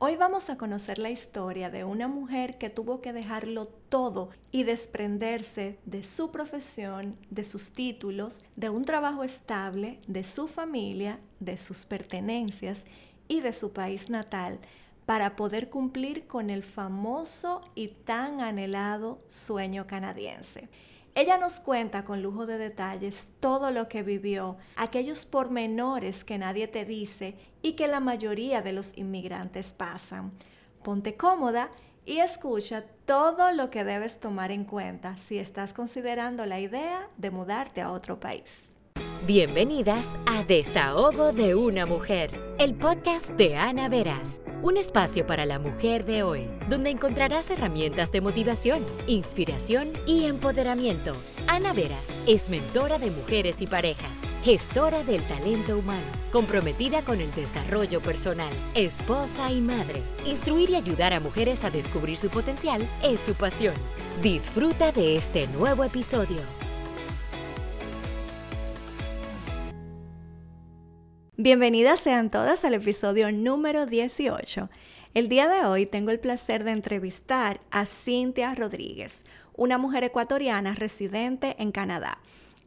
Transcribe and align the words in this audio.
Hoy 0.00 0.14
vamos 0.14 0.48
a 0.48 0.56
conocer 0.56 1.00
la 1.00 1.10
historia 1.10 1.70
de 1.70 1.82
una 1.82 2.06
mujer 2.06 2.56
que 2.56 2.70
tuvo 2.70 3.00
que 3.00 3.12
dejarlo 3.12 3.66
todo 3.66 4.30
y 4.52 4.62
desprenderse 4.62 5.80
de 5.86 6.04
su 6.04 6.30
profesión, 6.30 7.16
de 7.30 7.42
sus 7.42 7.72
títulos, 7.72 8.44
de 8.54 8.70
un 8.70 8.84
trabajo 8.84 9.24
estable, 9.24 9.98
de 10.06 10.22
su 10.22 10.46
familia, 10.46 11.18
de 11.40 11.58
sus 11.58 11.84
pertenencias 11.84 12.82
y 13.26 13.40
de 13.40 13.52
su 13.52 13.72
país 13.72 14.08
natal 14.08 14.60
para 15.04 15.34
poder 15.34 15.68
cumplir 15.68 16.28
con 16.28 16.48
el 16.48 16.62
famoso 16.62 17.62
y 17.74 17.88
tan 17.88 18.40
anhelado 18.40 19.18
sueño 19.26 19.88
canadiense. 19.88 20.68
Ella 21.18 21.36
nos 21.36 21.58
cuenta 21.58 22.04
con 22.04 22.22
lujo 22.22 22.46
de 22.46 22.58
detalles 22.58 23.30
todo 23.40 23.72
lo 23.72 23.88
que 23.88 24.04
vivió, 24.04 24.56
aquellos 24.76 25.24
pormenores 25.24 26.22
que 26.22 26.38
nadie 26.38 26.68
te 26.68 26.84
dice 26.84 27.34
y 27.60 27.72
que 27.72 27.88
la 27.88 27.98
mayoría 27.98 28.62
de 28.62 28.72
los 28.72 28.96
inmigrantes 28.96 29.72
pasan. 29.72 30.30
Ponte 30.84 31.16
cómoda 31.16 31.72
y 32.06 32.18
escucha 32.18 32.84
todo 33.04 33.50
lo 33.50 33.68
que 33.68 33.82
debes 33.82 34.20
tomar 34.20 34.52
en 34.52 34.62
cuenta 34.62 35.16
si 35.16 35.38
estás 35.38 35.74
considerando 35.74 36.46
la 36.46 36.60
idea 36.60 37.08
de 37.16 37.32
mudarte 37.32 37.80
a 37.80 37.90
otro 37.90 38.20
país. 38.20 38.62
Bienvenidas 39.26 40.06
a 40.24 40.44
Desahogo 40.44 41.32
de 41.32 41.56
una 41.56 41.84
Mujer, 41.84 42.40
el 42.60 42.76
podcast 42.76 43.30
de 43.30 43.56
Ana 43.56 43.88
Veras 43.88 44.38
un 44.62 44.76
espacio 44.76 45.26
para 45.26 45.46
la 45.46 45.58
mujer 45.58 46.04
de 46.04 46.22
hoy, 46.22 46.48
donde 46.68 46.90
encontrarás 46.90 47.50
herramientas 47.50 48.10
de 48.10 48.20
motivación, 48.20 48.84
inspiración 49.06 49.92
y 50.06 50.24
empoderamiento. 50.24 51.12
Ana 51.46 51.72
Veras 51.72 52.06
es 52.26 52.48
mentora 52.48 52.98
de 52.98 53.10
mujeres 53.10 53.60
y 53.60 53.66
parejas, 53.66 54.10
gestora 54.44 55.04
del 55.04 55.22
talento 55.22 55.78
humano, 55.78 56.06
comprometida 56.32 57.02
con 57.02 57.20
el 57.20 57.32
desarrollo 57.34 58.00
personal, 58.00 58.52
esposa 58.74 59.52
y 59.52 59.60
madre. 59.60 60.02
Instruir 60.26 60.70
y 60.70 60.76
ayudar 60.76 61.12
a 61.12 61.20
mujeres 61.20 61.64
a 61.64 61.70
descubrir 61.70 62.16
su 62.16 62.28
potencial 62.28 62.86
es 63.02 63.20
su 63.20 63.34
pasión. 63.34 63.74
Disfruta 64.22 64.90
de 64.90 65.16
este 65.16 65.46
nuevo 65.48 65.84
episodio. 65.84 66.57
Bienvenidas 71.40 72.00
sean 72.00 72.30
todas 72.30 72.64
al 72.64 72.74
episodio 72.74 73.30
número 73.30 73.86
18. 73.86 74.68
El 75.14 75.28
día 75.28 75.46
de 75.46 75.64
hoy 75.64 75.86
tengo 75.86 76.10
el 76.10 76.18
placer 76.18 76.64
de 76.64 76.72
entrevistar 76.72 77.60
a 77.70 77.86
Cintia 77.86 78.56
Rodríguez, 78.56 79.22
una 79.54 79.78
mujer 79.78 80.02
ecuatoriana 80.02 80.74
residente 80.74 81.54
en 81.60 81.70
Canadá. 81.70 82.18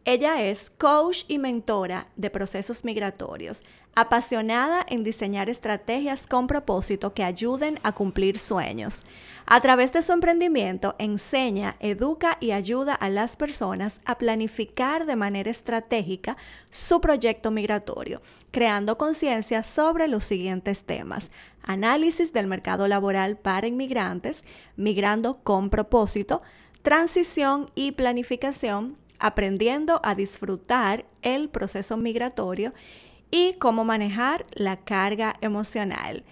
Ella 0.04 0.42
es 0.42 0.72
coach 0.72 1.26
y 1.28 1.38
mentora 1.38 2.08
de 2.16 2.32
procesos 2.32 2.84
migratorios, 2.84 3.64
apasionada 3.94 4.84
en 4.90 5.04
diseñar 5.04 5.48
estrategias 5.48 6.26
con 6.26 6.48
propósito 6.48 7.14
que 7.14 7.24
ayuden 7.24 7.80
a 7.84 7.92
cumplir 7.92 8.40
sueños. 8.40 9.04
A 9.46 9.62
través 9.62 9.94
de 9.94 10.02
su 10.02 10.12
emprendimiento 10.12 10.96
enseña, 10.98 11.76
educa 11.80 12.38
y 12.40 12.52
ayuda 12.52 12.96
a 12.96 13.10
las 13.10 13.36
personas 13.36 14.02
a 14.06 14.18
planificar 14.18 15.06
de 15.06 15.16
manera 15.16 15.52
estratégica 15.52 16.36
su 16.72 17.00
proyecto 17.00 17.52
migratorio, 17.52 18.24
creando 18.50 18.98
conciencia 18.98 19.62
sobre 19.62 20.08
los 20.08 20.24
siguientes 20.24 20.84
temas. 20.84 21.30
Análisis 21.62 22.34
del 22.34 22.48
mercado 22.48 22.88
laboral 22.88 23.38
para 23.38 23.68
inmigrantes, 23.68 24.44
migrando 24.78 25.44
con 25.44 25.70
propósito, 25.70 26.42
transición 26.82 27.70
y 27.76 27.92
planificación, 27.92 28.98
aprendiendo 29.22 30.02
a 30.04 30.16
disfrutar 30.16 31.06
el 31.22 31.50
proceso 31.50 31.96
migratorio 31.96 32.74
y 33.30 33.54
cómo 33.54 33.86
manejar 33.86 34.46
la 34.54 34.78
carga 34.78 35.36
emocional. 35.42 36.26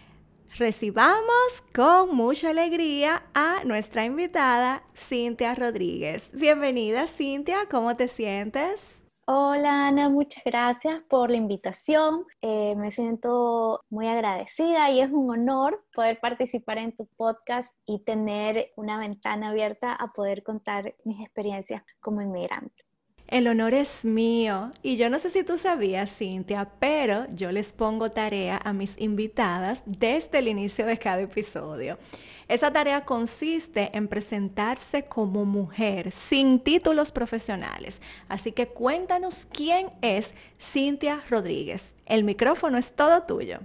Recibamos 0.56 1.64
con 1.74 2.16
mucha 2.16 2.50
alegría 2.50 3.24
a 3.34 3.64
nuestra 3.64 4.04
invitada 4.04 4.84
Cintia 4.96 5.56
Rodríguez. 5.56 6.30
Bienvenida 6.34 7.08
Cintia, 7.08 7.68
¿cómo 7.70 7.96
te 7.96 8.08
sientes? 8.08 8.99
Hola 9.32 9.86
Ana, 9.86 10.10
muchas 10.10 10.44
gracias 10.44 11.04
por 11.08 11.30
la 11.30 11.38
invitación. 11.38 12.26
Eh, 12.42 12.74
me 12.76 12.90
siento 12.90 13.86
muy 13.92 14.08
agradecida 14.08 14.90
y 14.90 15.02
es 15.02 15.12
un 15.12 15.30
honor 15.30 15.86
poder 15.94 16.20
participar 16.20 16.80
en 16.80 16.96
tu 16.96 17.06
podcast 17.16 17.78
y 17.86 18.00
tener 18.00 18.72
una 18.76 18.98
ventana 18.98 19.50
abierta 19.50 19.94
a 19.94 20.14
poder 20.14 20.42
contar 20.42 20.96
mis 21.04 21.22
experiencias 21.22 21.84
como 22.00 22.24
inmigrante. 22.24 22.84
El 23.28 23.48
honor 23.48 23.76
es 23.76 24.04
mío. 24.04 24.72
Y 24.82 24.98
yo 24.98 25.12
no 25.12 25.20
sé 25.20 25.30
si 25.30 25.44
tú 25.44 25.60
sabías, 25.60 26.12
Cintia, 26.12 26.72
pero 26.80 27.28
yo 27.32 27.52
les 27.52 27.72
pongo 27.72 28.10
tarea 28.10 28.60
a 28.64 28.74
mis 28.74 29.00
invitadas 29.00 29.84
desde 29.86 30.40
el 30.40 30.48
inicio 30.48 30.88
de 30.88 30.98
cada 30.98 31.22
episodio. 31.22 32.00
Esa 32.50 32.74
tarea 32.74 33.06
consiste 33.06 33.96
en 33.96 34.08
presentarse 34.08 35.08
como 35.08 35.46
mujer 35.46 36.10
sin 36.10 36.60
títulos 36.60 37.12
profesionales. 37.12 38.02
Así 38.28 38.52
que 38.54 38.70
cuéntanos 38.70 39.46
quién 39.46 39.92
es 40.02 40.34
Cintia 40.60 41.22
Rodríguez. 41.30 41.96
El 42.08 42.24
micrófono 42.24 42.80
es 42.80 42.96
todo 42.96 43.22
tuyo. 43.28 43.60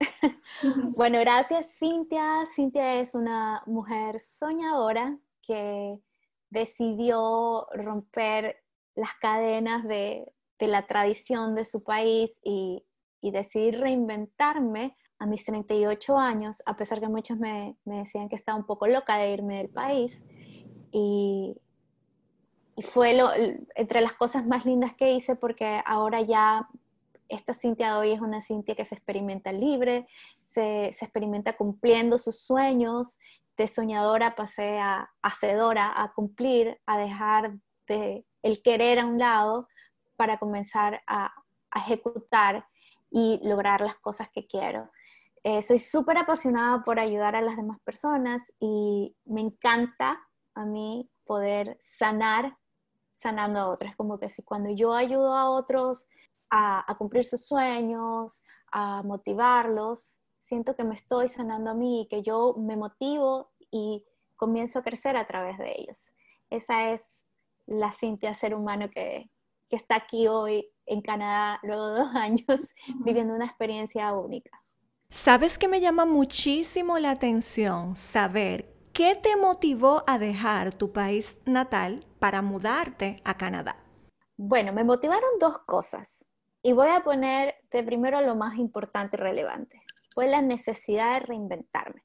bueno, 0.96 1.20
gracias 1.20 1.76
Cintia. 1.78 2.46
Cintia 2.56 3.00
es 3.00 3.14
una 3.14 3.62
mujer 3.66 4.18
soñadora 4.18 5.18
que 5.42 5.98
decidió 6.48 7.66
romper 7.74 8.56
las 8.94 9.14
cadenas 9.20 9.86
de, 9.86 10.24
la 10.58 10.86
tradición 10.86 11.54
de 11.54 11.66
su 11.66 11.82
país 11.82 12.40
y, 12.42 12.82
y 13.20 13.30
decidí 13.30 13.72
reinventarme 13.72 14.96
a 15.22 15.26
mis 15.26 15.44
38 15.44 16.18
años, 16.18 16.62
a 16.66 16.76
pesar 16.76 17.00
que 17.00 17.08
muchos 17.08 17.38
me, 17.38 17.76
decían 17.84 18.28
que 18.28 18.36
estaba 18.36 18.58
un 18.58 18.66
poco 18.66 18.86
loca 18.86 19.16
de 19.16 19.32
irme 19.32 19.58
del 19.58 19.68
país. 19.68 20.22
Y, 20.90 21.56
fue 22.90 23.14
lo, 23.14 23.30
entre 23.74 24.00
las 24.00 24.14
cosas 24.14 24.46
más 24.46 24.64
lindas 24.64 24.94
que 24.94 25.12
hice 25.12 25.36
porque 25.36 25.82
ahora 25.84 26.22
ya 26.22 26.68
esta 27.28 27.52
Cintia 27.52 27.92
de 27.92 28.00
hoy 28.00 28.12
es 28.12 28.20
una 28.20 28.40
Cintia 28.40 28.74
que 28.74 28.86
se 28.86 28.94
experimenta 28.94 29.52
libre, 29.52 30.06
se, 30.42 30.92
se 30.92 31.04
experimenta 31.04 31.56
cumpliendo 31.56 32.16
sus 32.16 32.40
sueños, 32.40 33.18
de 33.56 33.68
soñadora 33.68 34.34
pasé 34.34 34.78
a 34.78 35.10
hacedora, 35.20 35.92
a 35.94 36.12
cumplir, 36.12 36.80
a 36.86 36.98
dejar 36.98 37.58
de 37.86 38.24
el 38.42 38.62
querer 38.62 38.98
a 38.98 39.06
un 39.06 39.18
lado 39.18 39.68
para 40.16 40.38
comenzar 40.38 41.02
a, 41.06 41.32
ejecutar 41.74 42.66
y 43.10 43.40
lograr 43.42 43.80
las 43.80 43.96
cosas 43.96 44.28
que 44.30 44.46
quiero. 44.46 44.90
Eh, 45.44 45.62
soy 45.62 45.78
súper 45.78 46.18
apasionada 46.18 46.84
por 46.84 47.00
ayudar 47.00 47.34
a 47.34 47.42
las 47.42 47.56
demás 47.56 47.78
personas 47.80 48.52
y 48.60 49.16
me 49.24 49.40
encanta 49.40 50.20
a 50.54 50.64
mí 50.64 51.10
poder 51.24 51.76
sanar 51.80 52.56
sanando 53.10 53.58
a 53.58 53.68
otras. 53.68 53.96
Como 53.96 54.18
que 54.18 54.28
si 54.28 54.42
cuando 54.42 54.70
yo 54.70 54.94
ayudo 54.94 55.34
a 55.34 55.50
otros 55.50 56.06
a, 56.50 56.84
a, 56.90 56.96
cumplir 56.96 57.24
sus 57.24 57.44
sueños, 57.46 58.42
a 58.70 59.02
motivarlos, 59.02 60.18
siento 60.38 60.76
que 60.76 60.84
me 60.84 60.94
estoy 60.94 61.28
sanando 61.28 61.70
a 61.70 61.74
mí 61.74 62.02
y 62.02 62.08
que 62.08 62.22
yo 62.22 62.54
me 62.58 62.76
motivo 62.76 63.52
y 63.70 64.04
comienzo 64.36 64.80
a 64.80 64.82
crecer 64.82 65.16
a 65.16 65.26
través 65.26 65.58
de 65.58 65.72
ellos. 65.78 66.12
Esa 66.50 66.90
es 66.90 67.22
la 67.66 67.92
Cintia 67.92 68.34
ser 68.34 68.54
humano 68.54 68.90
que, 68.90 69.30
está 69.70 69.96
aquí 69.96 70.28
hoy 70.28 70.68
en 70.84 71.00
Canadá 71.00 71.58
luego 71.62 71.88
de 71.88 72.00
dos 72.00 72.10
años 72.14 72.74
viviendo 73.04 73.32
una 73.34 73.46
experiencia 73.46 74.12
única. 74.12 74.50
¿Sabes 75.12 75.58
que 75.58 75.68
me 75.68 75.82
llama 75.82 76.06
muchísimo 76.06 76.98
la 76.98 77.10
atención 77.10 77.96
saber 77.96 78.74
qué 78.94 79.14
te 79.14 79.36
motivó 79.36 80.04
a 80.06 80.18
dejar 80.18 80.72
tu 80.72 80.90
país 80.90 81.36
natal 81.44 82.06
para 82.18 82.40
mudarte 82.40 83.20
a 83.22 83.36
Canadá? 83.36 83.76
Bueno, 84.38 84.72
me 84.72 84.84
motivaron 84.84 85.38
dos 85.38 85.58
cosas 85.66 86.24
y 86.62 86.72
voy 86.72 86.88
a 86.88 87.04
poner 87.04 87.56
de 87.70 87.82
primero 87.84 88.22
lo 88.22 88.36
más 88.36 88.56
importante 88.56 89.18
y 89.18 89.20
relevante. 89.20 89.82
Fue 90.14 90.28
la 90.28 90.40
necesidad 90.40 91.20
de 91.20 91.26
reinventarme. 91.26 92.02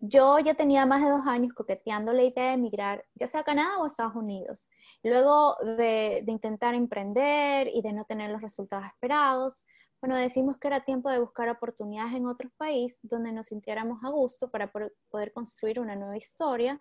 Yo 0.00 0.40
ya 0.40 0.54
tenía 0.54 0.86
más 0.86 1.04
de 1.04 1.10
dos 1.10 1.26
años 1.26 1.52
coqueteando 1.54 2.12
la 2.12 2.22
idea 2.22 2.46
de 2.46 2.54
emigrar, 2.54 3.04
ya 3.14 3.28
sea 3.28 3.42
a 3.42 3.44
Canadá 3.44 3.78
o 3.78 3.84
a 3.84 3.86
Estados 3.86 4.16
Unidos. 4.16 4.68
Luego 5.04 5.56
de, 5.76 6.24
intentar 6.26 6.74
emprender 6.74 7.68
y 7.68 7.80
de 7.80 7.92
no 7.92 8.06
tener 8.06 8.30
los 8.30 8.42
resultados 8.42 8.86
esperados, 8.86 9.66
bueno, 10.00 10.16
decimos 10.16 10.56
que 10.58 10.68
era 10.68 10.84
tiempo 10.84 11.10
de 11.10 11.18
buscar 11.18 11.48
oportunidades 11.48 12.14
en 12.14 12.26
otros 12.26 12.52
países 12.56 13.00
donde 13.02 13.32
nos 13.32 13.48
sintiéramos 13.48 14.02
a 14.04 14.08
gusto 14.08 14.50
para 14.50 14.70
poder 15.10 15.32
construir 15.32 15.80
una 15.80 15.96
nueva 15.96 16.16
historia 16.16 16.80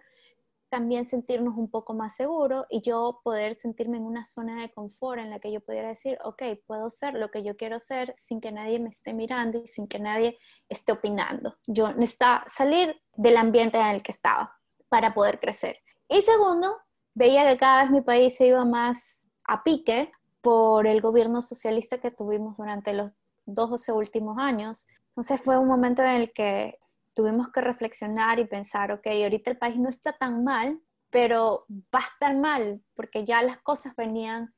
también 0.69 1.04
sentirnos 1.04 1.57
un 1.57 1.69
poco 1.69 1.94
más 1.94 2.16
seguros 2.16 2.66
y 2.69 2.81
yo 2.81 3.21
poder 3.24 3.56
sentirme 3.56 3.98
en 3.98 4.04
una 4.04 4.24
zona 4.24 4.62
de 4.62 4.71
confort 4.71 5.19
en 5.19 5.31
la 5.31 5.39
que 5.39 5.51
yo 5.51 5.60
pudiera 5.62 5.89
decir, 5.89 6.18
ok, 6.24 6.44
puedo 6.66 6.89
ser 6.89 7.16
lo 7.16 7.30
que 7.31 7.44
yo 7.44 7.57
quiero 7.57 7.80
ser 7.80 8.13
sin 8.16 8.39
que 8.39 8.51
nadie 8.51 8.80
me 8.80 8.89
esté 8.89 9.13
mirando 9.13 9.60
y 9.60 9.68
sin 9.68 9.88
que 9.88 10.00
nadie 10.00 10.38
esté 10.69 10.92
opinando. 10.92 11.57
Yo 11.65 11.94
necesitaba 11.94 12.45
salir 12.48 12.95
del 13.15 13.38
ambiente 13.38 13.77
en 13.80 13.88
el 13.88 14.04
que 14.04 14.12
estaba 14.12 14.56
para 14.89 15.13
poder 15.13 15.39
crecer. 15.39 15.80
Y 16.07 16.22
segundo, 16.22 16.77
veía 17.13 17.48
que 17.48 17.57
cada 17.57 17.83
vez 17.83 17.92
mi 17.92 18.01
país 18.01 18.36
se 18.36 18.48
iba 18.48 18.63
más 18.63 19.27
a 19.45 19.63
pique 19.63 20.12
por 20.41 20.88
el 20.88 21.01
gobierno 21.01 21.41
socialista 21.41 22.00
que 22.00 22.12
tuvimos 22.12 22.57
durante 22.57 22.94
los 22.94 23.13
12 23.45 23.91
últimos 23.91 24.38
años. 24.38 24.88
Entonces 25.07 25.41
fue 25.41 25.57
un 25.57 25.68
momento 25.68 26.01
en 26.01 26.09
el 26.09 26.31
que 26.31 26.80
tuvimos 27.13 27.50
que 27.50 27.62
reflexionar 27.62 28.39
y 28.39 28.45
pensar, 28.45 28.91
ok, 28.91 29.07
ahorita 29.07 29.51
el 29.51 29.57
país 29.57 29.77
no 29.77 29.89
está 29.89 30.13
tan 30.13 30.44
mal, 30.44 30.80
pero 31.09 31.65
va 31.94 32.00
a 32.00 32.07
estar 32.07 32.36
mal 32.38 32.81
porque 32.95 33.25
ya 33.25 33.41
las 33.41 33.57
cosas 33.57 33.95
venían 33.95 34.53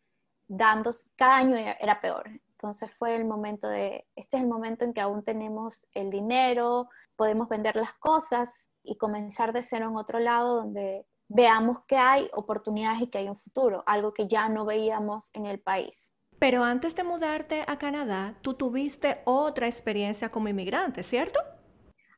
dando, 0.48 0.92
cada 1.16 1.38
año 1.38 1.56
era 1.56 2.02
peor. 2.02 2.30
Entonces 2.52 2.92
fue 2.92 3.16
el 3.16 3.26
momento 3.26 3.68
de, 3.68 4.06
este 4.16 4.38
es 4.38 4.44
el 4.44 4.50
momento 4.50 4.86
en 4.86 4.94
que 4.94 5.02
aún 5.02 5.24
tenemos 5.24 5.88
el 5.94 6.12
dinero, 6.12 6.90
podemos 7.16 7.50
vender 7.50 7.76
las 7.76 7.94
cosas 7.94 8.70
y 8.84 8.98
comenzar 8.98 9.54
de 9.54 9.64
cero 9.64 9.88
en 9.90 9.96
otro 9.96 10.20
lado 10.20 10.58
donde 10.58 11.08
veamos 11.34 11.84
que 11.88 11.98
hay 11.98 12.30
oportunidades 12.34 13.02
y 13.02 13.08
que 13.08 13.20
hay 13.20 13.30
un 13.30 13.38
futuro, 13.38 13.84
algo 13.86 14.14
que 14.14 14.28
ya 14.28 14.50
no 14.50 14.66
veíamos 14.66 15.30
en 15.34 15.46
el 15.46 15.60
país. 15.60 16.14
Pero 16.40 16.64
antes 16.64 16.96
de 16.96 17.04
mudarte 17.04 17.64
a 17.68 17.78
Canadá, 17.78 18.38
tú 18.42 18.56
tuviste 18.56 19.22
otra 19.26 19.68
experiencia 19.68 20.30
como 20.30 20.48
inmigrante, 20.48 21.04
¿cierto? 21.04 21.40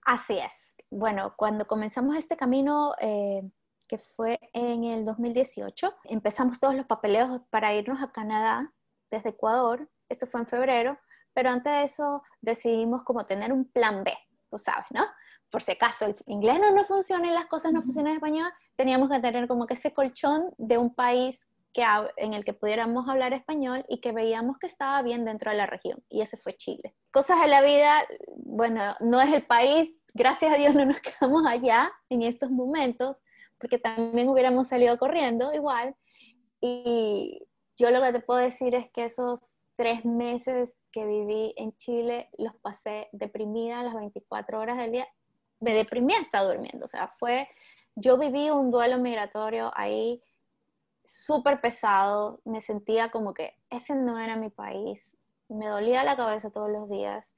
Así 0.06 0.38
es. 0.38 0.75
Bueno, 0.89 1.33
cuando 1.36 1.68
comenzamos 1.68 2.15
este 2.15 2.38
camino, 2.38 2.94
eh, 3.00 3.42
que 3.88 3.98
fue 3.98 4.39
en 4.54 4.86
el 4.86 5.04
2018, 5.04 5.94
empezamos 6.06 6.60
todos 6.60 6.75
los 6.75 6.86
papeleos 6.86 7.42
para 7.50 7.74
irnos 7.74 8.01
a 8.01 8.12
Canadá 8.12 8.71
desde 9.10 9.30
Ecuador 9.30 9.89
eso 10.13 10.27
fue 10.27 10.42
en 10.42 10.48
febrero, 10.48 11.00
pero 11.33 11.50
antes 11.50 11.74
de 11.74 11.83
eso 11.83 12.21
decidimos 12.42 13.04
como 13.04 13.25
tener 13.25 13.51
un 13.51 13.69
plan 13.71 14.04
B, 14.04 14.13
tú 14.50 14.57
sabes, 14.57 14.86
¿no? 14.92 15.04
Por 15.53 15.61
si 15.61 15.73
acaso 15.73 16.07
el 16.07 16.15
inglés 16.25 16.59
no 16.59 16.71
nos 16.71 16.88
funciona 16.88 17.27
y 17.27 17.31
las 17.31 17.45
cosas 17.45 17.71
no 17.71 17.83
funcionan 17.83 18.13
en 18.13 18.17
español, 18.17 18.51
teníamos 18.75 19.07
que 19.11 19.19
tener 19.19 19.47
como 19.47 19.67
que 19.67 19.75
ese 19.75 19.94
colchón 19.94 20.51
de 20.57 20.79
un 20.79 20.95
país 20.95 21.47
que, 21.71 21.85
en 22.17 22.33
el 22.33 22.44
que 22.44 22.53
pudiéramos 22.53 23.07
hablar 23.07 23.33
español 23.33 23.85
y 23.88 24.01
que 24.01 24.13
veíamos 24.13 24.57
que 24.57 24.65
estaba 24.65 25.00
bien 25.03 25.25
dentro 25.25 25.51
de 25.51 25.57
la 25.57 25.67
región, 25.67 26.03
y 26.09 26.21
ese 26.21 26.38
fue 26.38 26.55
Chile. 26.55 26.95
Cosas 27.11 27.39
de 27.39 27.50
la 27.50 27.61
vida, 27.61 28.03
bueno, 28.35 28.95
no 29.00 29.21
es 29.21 29.31
el 29.31 29.45
país, 29.45 29.95
gracias 30.15 30.51
a 30.51 30.57
Dios 30.57 30.73
no 30.73 30.85
nos 30.85 31.00
quedamos 31.01 31.45
allá 31.45 31.91
en 32.09 32.23
estos 32.23 32.50
momentos, 32.50 33.21
porque 33.59 33.77
también 33.77 34.29
hubiéramos 34.29 34.69
salido 34.69 34.97
corriendo 34.97 35.53
igual, 35.53 35.95
y 36.61 37.45
yo 37.77 37.91
lo 37.91 38.01
que 38.01 38.11
te 38.11 38.21
puedo 38.21 38.39
decir 38.39 38.73
es 38.73 38.89
que 38.89 39.03
esos 39.03 39.67
tres 39.75 40.03
meses 40.03 40.75
que 40.91 41.05
viví 41.05 41.53
en 41.57 41.77
Chile 41.77 42.29
los 42.39 42.55
pasé 42.55 43.07
deprimida 43.11 43.83
las 43.83 43.94
24 43.94 44.59
horas 44.59 44.77
del 44.77 44.94
día. 44.94 45.07
Me 45.63 45.74
deprimía 45.74 46.19
hasta 46.19 46.44
durmiendo. 46.44 46.86
O 46.86 46.88
sea, 46.88 47.07
fue, 47.19 47.48
yo 47.95 48.18
viví 48.18 48.50
un 48.50 48.71
duelo 48.71 48.98
migratorio 48.98 49.71
ahí 49.75 50.21
súper 51.04 51.62
pesado. 51.62 52.42
Me 52.45 52.62
sentía 52.62 53.10
como 53.12 53.33
que 53.33 53.54
ese 53.69 53.95
no 53.95 54.19
era 54.19 54.36
mi 54.36 54.50
país. 54.50 55.18
Me 55.50 55.68
dolía 55.68 56.04
la 56.04 56.15
cabeza 56.15 56.51
todos 56.51 56.69
los 56.69 56.89
días. 56.89 57.33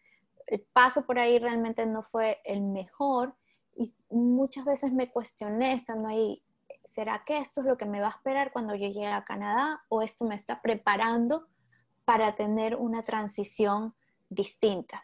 El 0.48 0.62
paso 0.74 1.06
por 1.06 1.19
ahí 1.19 1.39
realmente 1.39 1.86
no 1.86 2.04
fue 2.04 2.42
el 2.44 2.62
mejor. 2.62 3.36
Y 3.75 3.94
muchas 4.10 4.66
veces 4.66 4.94
me 4.94 5.12
cuestioné 5.12 5.74
estando 5.74 6.07
ahí, 6.07 6.42
¿será 6.86 7.24
que 7.25 7.39
esto 7.39 7.62
es 7.62 7.68
lo 7.68 7.77
que 7.77 7.86
me 7.86 8.00
va 8.00 8.07
a 8.07 8.12
esperar 8.18 8.54
cuando 8.54 8.74
yo 8.74 8.88
llegue 8.88 9.07
a 9.07 9.25
Canadá? 9.25 9.83
¿O 9.89 10.01
esto 10.01 10.24
me 10.25 10.36
está 10.36 10.62
preparando 10.62 11.48
para 12.06 12.36
tener 12.36 12.75
una 12.75 13.01
transición 13.01 13.95
distinta. 14.30 15.04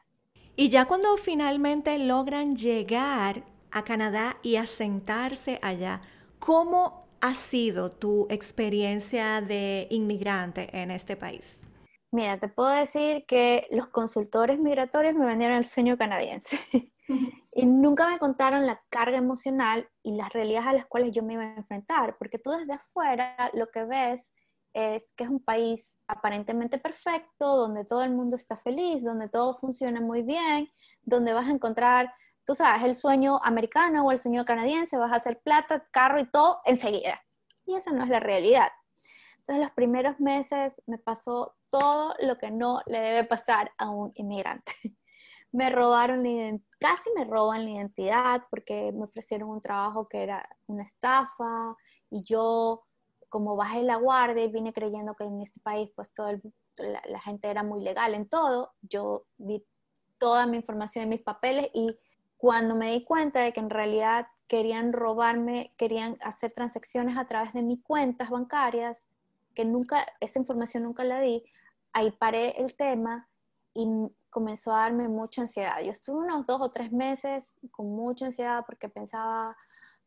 Y 0.55 0.69
ya 0.69 0.85
cuando 0.85 1.15
finalmente 1.17 1.97
logran 1.97 2.55
llegar 2.55 3.43
a 3.71 3.83
Canadá 3.83 4.37
y 4.43 4.57
asentarse 4.57 5.59
allá, 5.61 6.01
¿cómo 6.39 7.07
ha 7.21 7.33
sido 7.33 7.89
tu 7.89 8.27
experiencia 8.29 9.41
de 9.41 9.87
inmigrante 9.89 10.69
en 10.77 10.91
este 10.91 11.15
país? 11.15 11.59
Mira, 12.11 12.37
te 12.37 12.49
puedo 12.49 12.69
decir 12.69 13.25
que 13.25 13.67
los 13.71 13.87
consultores 13.87 14.59
migratorios 14.59 15.15
me 15.15 15.25
vendieron 15.25 15.57
el 15.57 15.65
sueño 15.65 15.97
canadiense 15.97 16.59
y 17.53 17.65
nunca 17.65 18.09
me 18.09 18.19
contaron 18.19 18.65
la 18.65 18.81
carga 18.89 19.17
emocional 19.17 19.87
y 20.03 20.17
las 20.17 20.33
realidades 20.33 20.67
a 20.67 20.73
las 20.73 20.85
cuales 20.87 21.13
yo 21.13 21.23
me 21.23 21.33
iba 21.33 21.43
a 21.43 21.55
enfrentar, 21.55 22.17
porque 22.17 22.37
tú 22.37 22.51
desde 22.51 22.73
afuera 22.73 23.49
lo 23.53 23.67
que 23.67 23.85
ves 23.85 24.33
es 24.73 25.13
que 25.15 25.23
es 25.23 25.29
un 25.29 25.41
país 25.41 25.95
aparentemente 26.11 26.77
perfecto, 26.77 27.55
donde 27.55 27.85
todo 27.85 28.03
el 28.03 28.11
mundo 28.11 28.35
está 28.35 28.55
feliz, 28.55 29.03
donde 29.03 29.29
todo 29.29 29.57
funciona 29.57 30.01
muy 30.01 30.21
bien, 30.21 30.69
donde 31.03 31.33
vas 31.33 31.47
a 31.47 31.51
encontrar, 31.51 32.13
tú 32.45 32.53
sabes, 32.53 32.83
el 32.83 32.95
sueño 32.95 33.39
americano 33.43 34.05
o 34.05 34.11
el 34.11 34.19
sueño 34.19 34.43
canadiense, 34.43 34.97
vas 34.97 35.13
a 35.13 35.15
hacer 35.15 35.39
plata, 35.41 35.87
carro 35.91 36.19
y 36.19 36.25
todo 36.25 36.59
enseguida. 36.65 37.21
Y 37.65 37.75
esa 37.75 37.91
no 37.91 38.03
es 38.03 38.09
la 38.09 38.19
realidad. 38.19 38.69
Entonces 39.37 39.63
los 39.63 39.71
primeros 39.71 40.19
meses 40.19 40.81
me 40.85 40.97
pasó 40.97 41.55
todo 41.69 42.13
lo 42.19 42.37
que 42.37 42.51
no 42.51 42.81
le 42.85 42.99
debe 42.99 43.23
pasar 43.23 43.71
a 43.77 43.89
un 43.89 44.11
inmigrante. 44.15 44.73
Me 45.53 45.69
robaron 45.69 46.23
casi 46.79 47.09
me 47.13 47.25
roban 47.25 47.65
la 47.65 47.71
identidad 47.71 48.43
porque 48.49 48.93
me 48.93 49.03
ofrecieron 49.03 49.49
un 49.49 49.59
trabajo 49.59 50.07
que 50.07 50.23
era 50.23 50.47
una 50.67 50.83
estafa 50.83 51.75
y 52.09 52.23
yo 52.23 52.85
como 53.31 53.55
bajé 53.55 53.81
la 53.81 53.95
guardia 53.95 54.43
y 54.43 54.51
vine 54.51 54.73
creyendo 54.73 55.15
que 55.15 55.23
en 55.23 55.41
este 55.41 55.61
país 55.61 55.89
pues 55.95 56.11
todo 56.11 56.27
la, 56.77 57.19
gente 57.21 57.47
era 57.47 57.63
muy 57.63 57.81
legal 57.81 58.13
en 58.13 58.27
todo, 58.27 58.73
yo 58.81 59.23
di 59.37 59.65
toda 60.17 60.45
mi 60.45 60.57
información 60.57 61.03
en 61.03 61.09
mis 61.09 61.21
papeles 61.21 61.69
y 61.73 61.97
cuando 62.35 62.75
me 62.75 62.91
di 62.91 63.05
cuenta 63.05 63.39
de 63.39 63.53
que 63.53 63.61
en 63.61 63.69
realidad 63.69 64.27
querían 64.47 64.91
robarme, 64.91 65.73
querían 65.77 66.17
hacer 66.21 66.51
transacciones 66.51 67.17
a 67.17 67.25
través 67.25 67.53
de 67.53 67.61
mis 67.61 67.81
cuentas 67.81 68.29
bancarias, 68.29 69.05
que 69.55 69.63
nunca, 69.63 70.05
esa 70.19 70.37
información 70.37 70.83
nunca 70.83 71.05
la 71.05 71.21
di, 71.21 71.41
ahí 71.93 72.11
paré 72.11 72.61
el 72.61 72.75
tema 72.75 73.29
y 73.73 73.87
comenzó 74.29 74.73
a 74.73 74.81
darme 74.81 75.07
mucha 75.07 75.43
ansiedad. 75.43 75.79
Yo 75.79 75.91
estuve 75.91 76.25
unos 76.27 76.45
dos 76.45 76.59
o 76.59 76.69
tres 76.69 76.91
meses 76.91 77.53
con 77.71 77.95
mucha 77.95 78.25
ansiedad 78.25 78.65
porque 78.65 78.89
pensaba, 78.89 79.55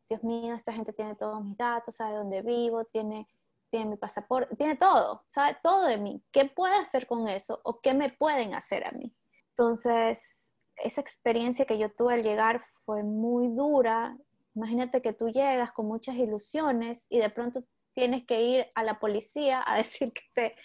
Dios 0.09 0.23
mío, 0.23 0.55
esta 0.55 0.73
gente 0.73 0.93
tiene 0.93 1.15
todos 1.15 1.43
mis 1.45 1.57
datos, 1.57 1.97
sabe 1.97 2.17
dónde 2.17 2.43
vivo, 2.43 2.85
tiene, 2.85 3.27
tiene 3.71 3.87
mi 3.87 3.97
pasaporte, 3.97 4.55
tiene 4.57 4.77
todo, 4.77 5.23
sabe 5.27 5.57
todo 5.63 5.87
de 5.87 5.99
mí. 5.99 6.23
¿Qué 6.31 6.45
puede 6.47 6.77
hacer 6.77 7.07
con 7.07 7.29
eso 7.29 7.61
o 7.65 7.81
qué 7.81 7.95
me 7.95 8.11
pueden 8.11 8.55
hacer 8.55 8.87
a 8.87 8.93
mí? 8.93 9.15
Entonces, 9.51 10.55
esa 10.77 11.01
experiencia 11.01 11.65
que 11.65 11.79
yo 11.79 11.91
tuve 11.91 12.15
al 12.15 12.23
llegar 12.23 12.65
fue 12.85 13.03
muy 13.03 13.49
dura. 13.49 14.17
Imagínate 14.55 15.01
que 15.01 15.13
tú 15.13 15.29
llegas 15.29 15.73
con 15.73 15.87
muchas 15.87 16.17
ilusiones 16.17 17.07
y 17.09 17.19
de 17.19 17.31
pronto 17.31 17.65
tienes 17.95 18.27
que 18.27 18.43
ir 18.43 18.67
a 18.75 18.83
la 18.83 18.99
policía 18.99 19.63
a 19.65 19.77
decir 19.79 20.13
que 20.13 20.23
te, 20.35 20.57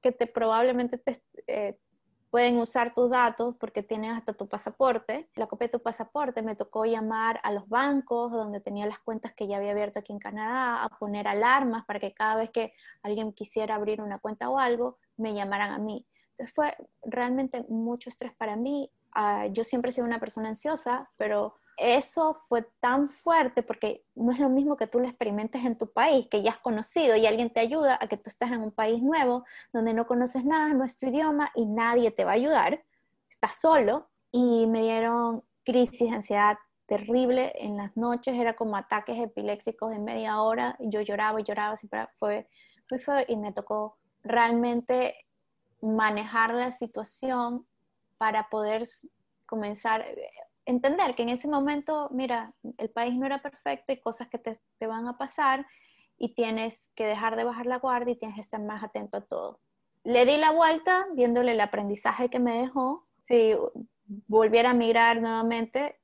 que 0.00 0.12
te 0.12 0.26
probablemente 0.26 0.98
te, 0.98 1.22
eh, 1.46 1.78
pueden 2.34 2.58
usar 2.58 2.92
tus 2.92 3.10
datos 3.10 3.54
porque 3.60 3.84
tienen 3.84 4.10
hasta 4.10 4.32
tu 4.32 4.48
pasaporte, 4.48 5.30
la 5.36 5.46
copia 5.46 5.68
de 5.68 5.72
tu 5.74 5.80
pasaporte. 5.80 6.42
Me 6.42 6.56
tocó 6.56 6.84
llamar 6.84 7.38
a 7.44 7.52
los 7.52 7.68
bancos 7.68 8.32
donde 8.32 8.58
tenía 8.58 8.86
las 8.86 8.98
cuentas 8.98 9.32
que 9.34 9.46
ya 9.46 9.58
había 9.58 9.70
abierto 9.70 10.00
aquí 10.00 10.12
en 10.12 10.18
Canadá, 10.18 10.82
a 10.82 10.88
poner 10.88 11.28
alarmas 11.28 11.84
para 11.84 12.00
que 12.00 12.12
cada 12.12 12.34
vez 12.34 12.50
que 12.50 12.72
alguien 13.04 13.32
quisiera 13.32 13.76
abrir 13.76 14.00
una 14.00 14.18
cuenta 14.18 14.50
o 14.50 14.58
algo, 14.58 14.98
me 15.16 15.32
llamaran 15.32 15.70
a 15.70 15.78
mí. 15.78 16.08
Entonces 16.30 16.52
fue 16.52 16.76
realmente 17.04 17.64
mucho 17.68 18.08
estrés 18.08 18.34
para 18.34 18.56
mí. 18.56 18.90
Ah, 19.12 19.46
yo 19.46 19.62
siempre 19.62 19.90
he 19.90 19.92
sido 19.92 20.04
una 20.04 20.18
persona 20.18 20.48
ansiosa, 20.48 21.08
pero 21.16 21.54
eso 21.76 22.42
fue 22.48 22.62
tan 22.80 23.08
fuerte 23.08 23.62
porque 23.62 24.04
no 24.14 24.32
es 24.32 24.38
lo 24.38 24.48
mismo 24.48 24.76
que 24.76 24.86
tú 24.86 25.00
lo 25.00 25.08
experimentes 25.08 25.64
en 25.64 25.76
tu 25.76 25.92
país, 25.92 26.28
que 26.30 26.42
ya 26.42 26.52
has 26.52 26.58
conocido 26.58 27.16
y 27.16 27.26
alguien 27.26 27.50
te 27.50 27.60
ayuda, 27.60 27.98
a 28.00 28.06
que 28.06 28.16
tú 28.16 28.30
estás 28.30 28.52
en 28.52 28.62
un 28.62 28.72
país 28.72 29.02
nuevo 29.02 29.44
donde 29.72 29.94
no 29.94 30.06
conoces 30.06 30.44
nada, 30.44 30.72
no 30.74 30.84
es 30.84 30.96
tu 30.98 31.06
idioma 31.06 31.50
y 31.54 31.66
nadie 31.66 32.10
te 32.10 32.24
va 32.24 32.32
a 32.32 32.34
ayudar, 32.34 32.84
estás 33.28 33.56
solo 33.56 34.08
y 34.30 34.66
me 34.66 34.82
dieron 34.82 35.42
crisis 35.64 36.10
de 36.10 36.16
ansiedad 36.16 36.58
terrible 36.86 37.52
en 37.56 37.76
las 37.76 37.96
noches, 37.96 38.34
era 38.34 38.54
como 38.54 38.76
ataques 38.76 39.18
epilépticos 39.18 39.90
de 39.90 39.98
media 39.98 40.42
hora, 40.42 40.76
yo 40.80 41.00
lloraba 41.00 41.40
y 41.40 41.44
lloraba, 41.44 41.76
siempre 41.76 42.08
fue 42.18 42.48
muy 42.90 43.00
feo 43.00 43.24
y 43.26 43.36
me 43.36 43.52
tocó 43.52 43.96
realmente 44.22 45.14
manejar 45.80 46.54
la 46.54 46.70
situación 46.70 47.66
para 48.18 48.48
poder 48.48 48.84
comenzar 49.46 50.04
entender 50.66 51.14
que 51.14 51.22
en 51.22 51.28
ese 51.28 51.48
momento, 51.48 52.08
mira, 52.10 52.54
el 52.78 52.90
país 52.90 53.14
no 53.14 53.26
era 53.26 53.42
perfecto 53.42 53.92
y 53.92 54.00
cosas 54.00 54.28
que 54.28 54.38
te, 54.38 54.60
te, 54.78 54.86
van 54.86 55.06
a 55.06 55.18
pasar 55.18 55.66
y 56.16 56.34
tienes 56.34 56.90
que 56.94 57.06
dejar 57.06 57.36
de 57.36 57.44
bajar 57.44 57.66
la 57.66 57.78
guardia 57.78 58.12
y 58.12 58.18
tienes 58.18 58.36
que 58.36 58.42
estar 58.42 58.60
más 58.60 58.82
atento 58.82 59.18
a 59.18 59.24
todo. 59.24 59.60
Le 60.04 60.26
di 60.26 60.36
la 60.36 60.52
vuelta 60.52 61.06
viéndole 61.14 61.52
el 61.52 61.60
aprendizaje 61.60 62.28
que 62.28 62.38
me 62.38 62.58
dejó. 62.58 63.06
Si 63.26 63.54
volviera 64.26 64.70
a 64.70 64.74
migrar 64.74 65.20
nuevamente, 65.20 65.98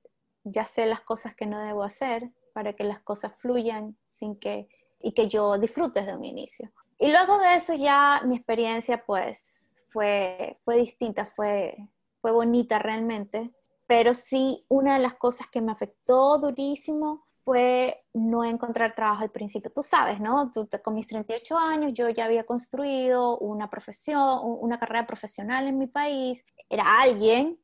ya 0.45 0.65
sé 0.65 0.87
las 0.87 1.01
cosas 1.03 1.35
que 1.35 1.47
no 1.47 1.61
debo 1.61 1.83
hacer 1.83 2.31
para 2.55 2.73
que 2.73 2.85
las 2.85 3.01
cosas 3.01 3.35
fluyan 3.37 3.97
sin 4.09 4.39
que 4.39 4.69
y 5.03 5.13
que 5.13 5.29
yo 5.29 5.59
disfrute 5.59 6.01
desde 6.01 6.17
un 6.17 6.25
inicio. 6.25 6.71
Y 6.99 7.11
luego 7.11 7.39
de 7.39 7.55
eso 7.55 7.75
ya 7.75 8.21
mi 8.27 8.37
experiencia 8.37 9.03
pues 9.05 9.75
fue, 9.89 10.59
fue 10.65 10.77
distinta, 10.77 11.25
fue, 11.25 11.77
fue 12.21 12.33
bonita 12.33 12.79
realmente 12.79 13.51
pero 13.91 14.15
sí 14.15 14.65
una 14.69 14.95
de 14.95 15.01
las 15.01 15.15
cosas 15.15 15.49
que 15.49 15.61
me 15.61 15.73
afectó 15.73 16.39
durísimo 16.39 17.27
fue 17.45 18.01
no 18.15 18.45
encontrar 18.45 18.95
trabajo 18.95 19.23
al 19.25 19.33
principio. 19.33 19.73
Tú 19.75 19.83
sabes, 19.83 20.21
¿no? 20.21 20.53
Tú, 20.53 20.69
con 20.85 20.95
mis 20.95 21.09
38 21.09 21.59
años 21.59 21.91
yo 21.93 22.09
ya 22.09 22.27
había 22.27 22.45
construido 22.45 23.37
una 23.39 23.69
profesión, 23.69 24.39
una 24.61 24.79
carrera 24.79 25.09
profesional 25.09 25.67
en 25.67 25.77
mi 25.77 25.89
país, 25.89 26.45
era 26.69 27.01
alguien 27.01 27.59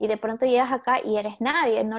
y 0.00 0.08
de 0.08 0.16
pronto 0.16 0.44
llegas 0.44 0.72
acá 0.72 1.00
y 1.04 1.16
eres 1.16 1.40
nadie, 1.40 1.84
no 1.84 1.98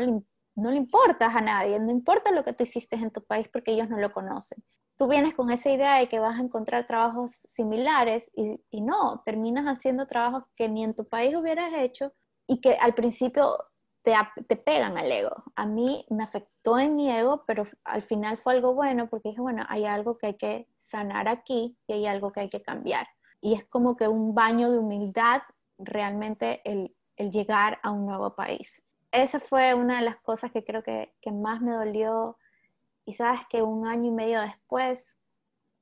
no 0.53 0.69
le 0.69 0.75
importas 0.75 1.33
a 1.33 1.39
nadie, 1.39 1.79
no 1.79 1.91
importa 1.91 2.29
lo 2.31 2.43
que 2.43 2.51
tú 2.51 2.63
hiciste 2.63 2.97
en 2.97 3.09
tu 3.09 3.23
país 3.23 3.47
porque 3.47 3.71
ellos 3.71 3.87
no 3.87 3.99
lo 3.99 4.11
conocen. 4.11 4.61
Tú 4.97 5.07
vienes 5.07 5.33
con 5.33 5.49
esa 5.49 5.69
idea 5.69 5.97
de 5.97 6.09
que 6.09 6.19
vas 6.19 6.37
a 6.37 6.43
encontrar 6.43 6.87
trabajos 6.87 7.31
similares 7.47 8.31
y, 8.35 8.59
y 8.69 8.81
no, 8.81 9.21
terminas 9.23 9.63
haciendo 9.65 10.07
trabajos 10.07 10.43
que 10.57 10.67
ni 10.67 10.83
en 10.83 10.93
tu 10.93 11.07
país 11.07 11.33
hubieras 11.37 11.71
hecho 11.73 12.11
y 12.47 12.59
que 12.61 12.75
al 12.75 12.93
principio 12.93 13.57
te, 14.03 14.13
te, 14.47 14.55
pegan 14.55 14.97
al 14.97 15.11
ego. 15.11 15.43
A 15.55 15.65
mí 15.65 16.05
me 16.09 16.23
afectó 16.23 16.79
en 16.79 16.95
mi 16.95 17.11
ego, 17.11 17.43
pero 17.45 17.65
al 17.83 18.01
final 18.01 18.37
fue 18.37 18.53
algo 18.53 18.73
bueno 18.73 19.07
porque 19.09 19.29
dije, 19.29 19.41
bueno, 19.41 19.63
hay 19.69 19.85
algo 19.85 20.17
que 20.17 20.27
hay 20.27 20.37
que 20.37 20.67
sanar 20.77 21.27
aquí 21.27 21.77
y 21.87 21.93
hay 21.93 22.07
algo 22.07 22.31
que 22.31 22.41
hay 22.41 22.49
que 22.49 22.61
cambiar. 22.61 23.07
Y 23.41 23.53
es 23.53 23.65
como 23.65 23.95
que 23.95 24.07
un 24.07 24.33
baño 24.33 24.71
de 24.71 24.79
humildad 24.79 25.41
realmente 25.77 26.61
el, 26.63 26.95
el 27.15 27.31
llegar 27.31 27.79
a 27.83 27.91
un 27.91 28.05
nuevo 28.05 28.35
país. 28.35 28.83
Esa 29.11 29.39
fue 29.39 29.73
una 29.73 29.97
de 29.97 30.05
las 30.05 30.17
cosas 30.21 30.51
que 30.51 30.63
creo 30.63 30.83
que, 30.83 31.13
que 31.21 31.31
más 31.31 31.61
me 31.61 31.73
dolió. 31.73 32.37
Y 33.05 33.13
sabes 33.13 33.41
que 33.49 33.61
un 33.61 33.87
año 33.87 34.09
y 34.09 34.13
medio 34.13 34.41
después, 34.41 35.17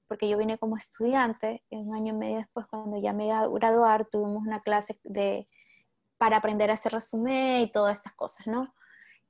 porque 0.08 0.28
yo 0.28 0.38
vine 0.38 0.58
como 0.58 0.78
estudiante, 0.78 1.63
y 1.70 1.78
un 1.78 1.94
año 1.94 2.13
y 2.13 2.18
medio 2.18 2.38
después, 2.38 2.66
cuando 2.68 3.00
ya 3.00 3.13
me 3.13 3.28
iba 3.28 3.42
a 3.42 3.48
graduar, 3.48 4.08
tuvimos 4.10 4.46
una 4.46 4.62
clase 4.62 5.00
de 5.04 5.48
para 6.20 6.38
aprender 6.38 6.70
a 6.70 6.74
hacer 6.74 6.92
resumen 6.92 7.62
y 7.62 7.72
todas 7.72 7.98
estas 7.98 8.14
cosas, 8.14 8.46
¿no? 8.46 8.76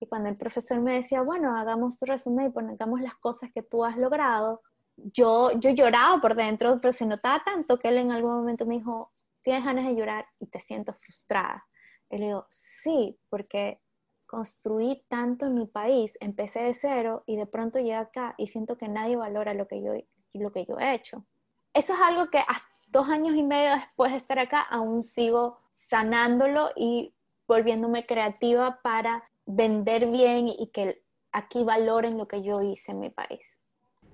Y 0.02 0.08
cuando 0.08 0.28
el 0.28 0.36
profesor 0.36 0.82
me 0.82 0.96
decía, 0.96 1.22
bueno, 1.22 1.56
hagamos 1.56 2.00
tu 2.00 2.06
resumen 2.06 2.48
y 2.48 2.50
pongamos 2.50 3.00
las 3.00 3.16
cosas 3.16 3.52
que 3.54 3.62
tú 3.62 3.86
has 3.86 3.96
logrado, 3.96 4.62
yo, 4.98 5.52
yo 5.60 5.70
lloraba 5.70 6.20
por 6.20 6.36
dentro, 6.36 6.82
pero 6.82 6.92
se 6.92 7.06
notaba 7.06 7.44
tanto 7.46 7.78
que 7.80 7.90
él 7.90 7.98
en 7.98 8.12
algún 8.12 8.34
momento 8.34 8.66
me 8.66 8.76
dijo, 8.76 9.12
tienes 9.44 9.64
ganas 9.64 9.86
de 9.86 9.96
llorar 9.96 10.26
y 10.40 10.48
te 10.48 10.60
siento 10.60 10.94
frustrada. 10.94 11.66
Y 12.10 12.18
le 12.18 12.26
digo, 12.26 12.46
sí, 12.50 13.18
porque 13.30 13.82
construí 14.26 15.06
tanto 15.08 15.46
en 15.46 15.56
mi 15.56 15.68
país, 15.68 16.18
empecé 16.20 16.64
de 16.64 16.74
cero 16.74 17.24
y 17.28 17.36
de 17.36 17.46
pronto 17.46 17.78
llegué 17.78 17.96
acá 17.96 18.36
y 18.38 18.48
siento 18.48 18.78
que 18.78 18.88
nadie 18.88 19.16
valora 19.16 19.54
lo 19.54 19.68
que 19.68 19.82
yo, 19.82 19.94
lo 20.34 20.52
que 20.52 20.66
yo 20.66 20.80
he 20.80 20.96
hecho. 20.96 21.24
Eso 21.74 21.94
es 21.94 22.00
algo 22.00 22.30
que 22.30 22.44
dos 22.88 23.08
años 23.10 23.36
y 23.36 23.44
medio 23.44 23.76
después 23.76 24.12
de 24.12 24.18
estar 24.18 24.40
acá 24.40 24.62
aún 24.62 25.04
sigo 25.04 25.60
sanándolo 25.88 26.72
y 26.76 27.14
volviéndome 27.48 28.06
creativa 28.06 28.80
para 28.84 29.24
vender 29.46 30.08
bien 30.08 30.48
y 30.48 30.70
que 30.72 31.04
aquí 31.32 31.64
valoren 31.64 32.18
lo 32.18 32.28
que 32.28 32.42
yo 32.44 32.62
hice 32.62 32.92
en 32.92 33.00
mi 33.00 33.10
país. 33.10 33.58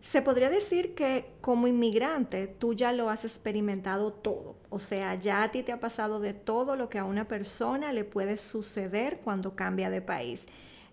Se 0.02 0.22
podría 0.22 0.50
decir 0.50 0.94
que 0.94 1.34
como 1.42 1.68
inmigrante 1.68 2.48
tú 2.48 2.74
ya 2.74 2.94
lo 2.94 3.10
has 3.10 3.26
experimentado 3.26 4.14
todo, 4.14 4.58
o 4.70 4.80
sea, 4.80 5.16
ya 5.16 5.42
a 5.42 5.52
ti 5.52 5.64
te 5.64 5.72
ha 5.72 5.80
pasado 5.80 6.20
de 6.20 6.34
todo 6.34 6.76
lo 6.76 6.90
que 6.90 7.00
a 7.00 7.06
una 7.06 7.28
persona 7.28 7.92
le 7.92 8.04
puede 8.04 8.38
suceder 8.38 9.22
cuando 9.24 9.56
cambia 9.56 9.90
de 9.90 10.02
país. 10.02 10.46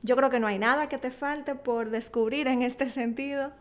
Yo 0.03 0.17
creo 0.17 0.31
que 0.31 0.41
no 0.41 0.47
hay 0.47 0.59
nada 0.59 0.89
que 0.89 0.99
te 0.99 1.11
falte 1.11 1.55
por 1.55 1.91
descubrir 1.91 2.49
en 2.49 2.63
este 2.63 2.91
sentido. 2.91 3.53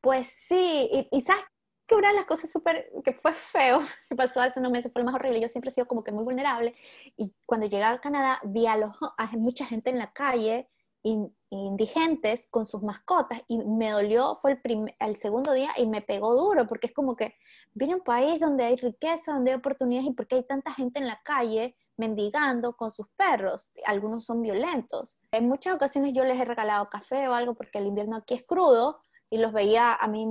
Pues 0.00 0.28
sí, 0.28 0.88
y, 0.92 1.08
y 1.10 1.20
sabes 1.22 1.44
que 1.90 1.96
una 1.96 2.10
de 2.10 2.14
las 2.14 2.26
cosas 2.26 2.48
súper, 2.52 2.88
que 3.02 3.12
fue 3.12 3.34
feo, 3.34 3.80
que 4.08 4.14
pasó 4.14 4.40
hace 4.40 4.60
unos 4.60 4.70
meses, 4.70 4.92
fue 4.92 5.02
lo 5.02 5.06
más 5.06 5.16
horrible, 5.16 5.40
yo 5.40 5.48
siempre 5.48 5.70
he 5.70 5.74
sido 5.74 5.88
como 5.88 6.04
que 6.04 6.12
muy 6.12 6.22
vulnerable, 6.22 6.70
y 7.16 7.34
cuando 7.44 7.66
llegué 7.66 7.82
a 7.82 8.00
Canadá 8.00 8.40
vi 8.44 8.68
a, 8.68 8.76
los, 8.76 8.94
a 9.18 9.26
mucha 9.36 9.66
gente 9.66 9.90
en 9.90 9.98
la 9.98 10.12
calle, 10.12 10.68
indigentes, 11.02 12.46
con 12.48 12.64
sus 12.64 12.82
mascotas, 12.82 13.40
y 13.48 13.58
me 13.58 13.90
dolió, 13.90 14.36
fue 14.40 14.52
el, 14.52 14.60
primer, 14.60 14.94
el 15.00 15.16
segundo 15.16 15.52
día, 15.52 15.70
y 15.78 15.86
me 15.88 16.00
pegó 16.00 16.36
duro, 16.36 16.68
porque 16.68 16.86
es 16.86 16.94
como 16.94 17.16
que 17.16 17.34
viene 17.72 17.96
un 17.96 18.02
país 18.02 18.38
donde 18.38 18.64
hay 18.64 18.76
riqueza, 18.76 19.32
donde 19.32 19.50
hay 19.50 19.56
oportunidades, 19.56 20.10
y 20.10 20.12
porque 20.12 20.36
hay 20.36 20.46
tanta 20.46 20.72
gente 20.72 21.00
en 21.00 21.08
la 21.08 21.20
calle 21.24 21.74
mendigando 21.96 22.76
con 22.76 22.90
sus 22.92 23.08
perros, 23.16 23.72
algunos 23.84 24.24
son 24.24 24.42
violentos. 24.42 25.18
En 25.32 25.48
muchas 25.48 25.74
ocasiones 25.74 26.12
yo 26.14 26.24
les 26.24 26.38
he 26.38 26.44
regalado 26.44 26.88
café 26.88 27.26
o 27.26 27.34
algo, 27.34 27.54
porque 27.54 27.78
el 27.78 27.86
invierno 27.86 28.16
aquí 28.16 28.34
es 28.34 28.44
crudo, 28.44 29.00
y 29.30 29.38
los 29.38 29.52
veía, 29.52 29.94
a 29.94 30.08
mí 30.08 30.26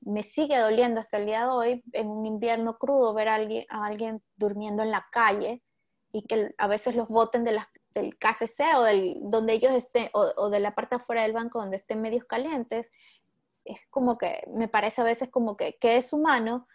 me 0.00 0.22
sigue 0.22 0.58
doliendo 0.58 1.00
hasta 1.00 1.18
el 1.18 1.26
día 1.26 1.42
de 1.42 1.48
hoy, 1.48 1.84
en 1.92 2.08
un 2.08 2.24
invierno 2.24 2.78
crudo, 2.78 3.12
ver 3.12 3.28
a 3.28 3.34
alguien, 3.34 3.66
a 3.68 3.84
alguien 3.84 4.22
durmiendo 4.36 4.82
en 4.82 4.90
la 4.90 5.06
calle 5.12 5.62
y 6.12 6.22
que 6.22 6.54
a 6.56 6.66
veces 6.66 6.96
los 6.96 7.08
boten 7.08 7.44
de 7.44 7.60
del 7.94 8.16
KFC 8.16 8.76
o 8.76 8.82
del, 8.82 9.18
donde 9.22 9.52
ellos 9.52 9.72
estén, 9.72 10.08
o, 10.12 10.48
de 10.48 10.60
la 10.60 10.74
parte 10.74 10.94
afuera 10.94 11.22
del 11.22 11.32
banco 11.32 11.58
donde 11.58 11.76
estén 11.76 12.00
medios 12.00 12.24
calientes, 12.24 12.90
es 13.64 13.80
como 13.90 14.16
que 14.16 14.42
me 14.54 14.68
parece 14.68 15.02
a 15.02 15.04
veces 15.04 15.28
como 15.30 15.56
que, 15.56 15.76
que 15.78 15.96
es 15.98 16.12
humano, 16.12 16.66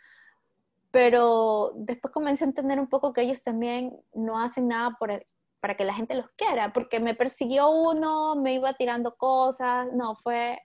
pero 0.91 1.71
después 1.75 2.13
comencé 2.13 2.43
a 2.43 2.47
entender 2.47 2.79
un 2.79 2.87
poco 2.87 3.13
que 3.13 3.21
ellos 3.21 3.43
también 3.43 3.99
no 4.13 4.39
hacen 4.39 4.67
nada 4.67 4.95
por 4.99 5.25
para 5.59 5.77
que 5.77 5.85
la 5.85 5.93
gente 5.93 6.13
los 6.13 6.29
quiera, 6.31 6.73
porque 6.73 6.99
me 6.99 7.15
persiguió 7.15 7.69
uno, 7.69 8.35
me 8.35 8.53
iba 8.53 8.73
tirando 8.73 9.15
cosas, 9.15 9.87
no, 9.93 10.17
fue 10.17 10.59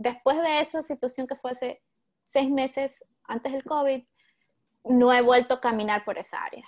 después 0.00 0.40
de 0.40 0.60
esa 0.60 0.82
situación 0.82 1.26
que 1.26 1.36
fue 1.36 1.50
hace 1.50 1.82
seis 2.24 2.50
meses 2.50 2.98
antes 3.24 3.52
del 3.52 3.64
COVID, 3.64 4.02
no 4.84 5.12
he 5.12 5.20
vuelto 5.20 5.54
a 5.54 5.60
caminar 5.60 6.04
por 6.06 6.16
esa 6.16 6.42
área. 6.42 6.64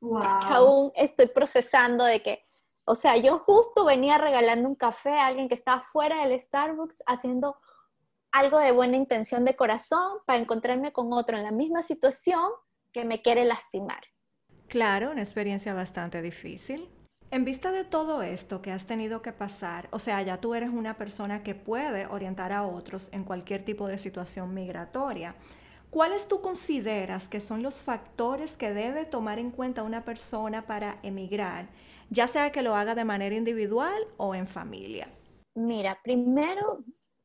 Aún 0.00 0.90
estoy 0.94 1.26
procesando 1.26 2.04
de 2.04 2.22
que, 2.22 2.46
o 2.86 2.94
sea, 2.94 3.18
yo 3.18 3.40
justo 3.40 3.84
venía 3.84 4.16
regalando 4.16 4.66
un 4.66 4.76
café 4.76 5.10
a 5.10 5.26
alguien 5.26 5.46
que 5.46 5.54
estaba 5.54 5.82
fuera 5.82 6.26
del 6.26 6.40
Starbucks 6.40 7.02
haciendo 7.06 7.58
algo 8.32 8.58
de 8.58 8.72
buena 8.72 8.96
intención 8.96 9.44
de 9.44 9.56
corazón 9.56 10.20
para 10.24 10.38
encontrarme 10.38 10.90
con 10.90 11.12
otro 11.12 11.36
en 11.36 11.42
la 11.42 11.50
misma 11.50 11.82
situación 11.82 12.50
que 12.92 13.04
me 13.04 13.20
quiere 13.20 13.44
lastimar. 13.44 14.02
Claro, 14.68 15.10
una 15.10 15.20
experiencia 15.20 15.74
bastante 15.74 16.22
difícil. 16.22 16.88
En 17.32 17.44
vista 17.44 17.70
de 17.70 17.84
todo 17.84 18.22
esto 18.22 18.60
que 18.60 18.72
has 18.72 18.86
tenido 18.86 19.22
que 19.22 19.32
pasar, 19.32 19.86
o 19.92 20.00
sea, 20.00 20.20
ya 20.20 20.40
tú 20.40 20.56
eres 20.56 20.70
una 20.70 20.96
persona 20.96 21.44
que 21.44 21.54
puede 21.54 22.06
orientar 22.06 22.50
a 22.50 22.66
otros 22.66 23.08
en 23.12 23.22
cualquier 23.22 23.64
tipo 23.64 23.86
de 23.86 23.98
situación 23.98 24.52
migratoria. 24.52 25.36
¿Cuáles 25.90 26.26
tú 26.26 26.40
consideras 26.40 27.28
que 27.28 27.40
son 27.40 27.62
los 27.62 27.84
factores 27.84 28.56
que 28.56 28.74
debe 28.74 29.04
tomar 29.04 29.38
en 29.38 29.52
cuenta 29.52 29.84
una 29.84 30.04
persona 30.04 30.66
para 30.66 30.98
emigrar, 31.04 31.68
ya 32.10 32.26
sea 32.26 32.50
que 32.50 32.62
lo 32.62 32.74
haga 32.74 32.96
de 32.96 33.04
manera 33.04 33.36
individual 33.36 34.08
o 34.16 34.34
en 34.34 34.48
familia? 34.48 35.08
Mira, 35.54 36.00
primero 36.02 36.82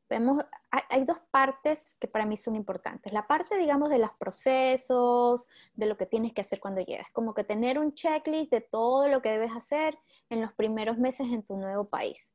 vemos, 0.08 0.46
hay, 0.90 1.06
dos 1.06 1.20
partes 1.32 1.96
que 2.00 2.08
para 2.08 2.26
mí 2.26 2.38
son 2.38 2.56
importantes. 2.56 3.14
La 3.14 3.28
parte, 3.28 3.58
digamos, 3.58 3.90
de 3.90 4.00
los 4.00 4.14
procesos, 4.14 5.48
de 5.74 5.86
lo 5.86 5.98
que 5.98 6.06
tienes 6.06 6.34
que 6.34 6.42
hacer 6.42 6.60
cuando 6.60 6.82
llegas. 6.82 7.08
Como 7.12 7.34
que 7.34 7.44
tener 7.44 7.80
un 7.80 7.94
checklist 7.94 8.52
de 8.52 8.62
todo 8.62 9.08
lo 9.08 9.22
que 9.22 9.30
debes 9.30 9.52
hacer 9.52 9.98
en 10.30 10.42
los 10.42 10.54
primeros 10.54 10.98
meses 10.98 11.28
en 11.28 11.44
tu 11.44 11.58
nuevo 11.58 11.86
país. 11.86 12.32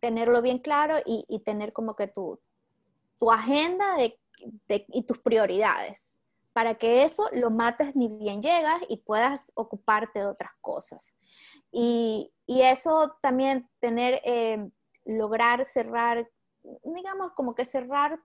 Tenerlo 0.00 0.42
bien 0.42 0.58
claro 0.58 0.96
y, 1.04 1.38
tener 1.40 1.72
como 1.72 1.96
que 1.96 2.06
tu, 2.06 2.38
tu 3.18 3.30
agenda 3.30 3.96
de, 3.96 4.18
y 4.88 5.02
tus 5.04 5.18
prioridades 5.18 6.18
para 6.52 6.76
que 6.76 7.02
eso 7.02 7.28
lo 7.32 7.50
mates 7.50 7.96
ni 7.96 8.06
bien 8.06 8.40
llegas 8.40 8.80
y 8.88 8.98
puedas 8.98 9.50
ocuparte 9.54 10.20
de 10.20 10.26
otras 10.26 10.52
cosas. 10.60 11.16
Y, 11.72 12.32
y 12.46 12.62
eso 12.62 13.16
también 13.20 13.68
tener, 13.80 14.20
eh, 14.24 14.70
lograr 15.04 15.66
cerrar 15.66 16.30
digamos, 16.84 17.32
como 17.32 17.54
que 17.54 17.64
cerrar 17.64 18.18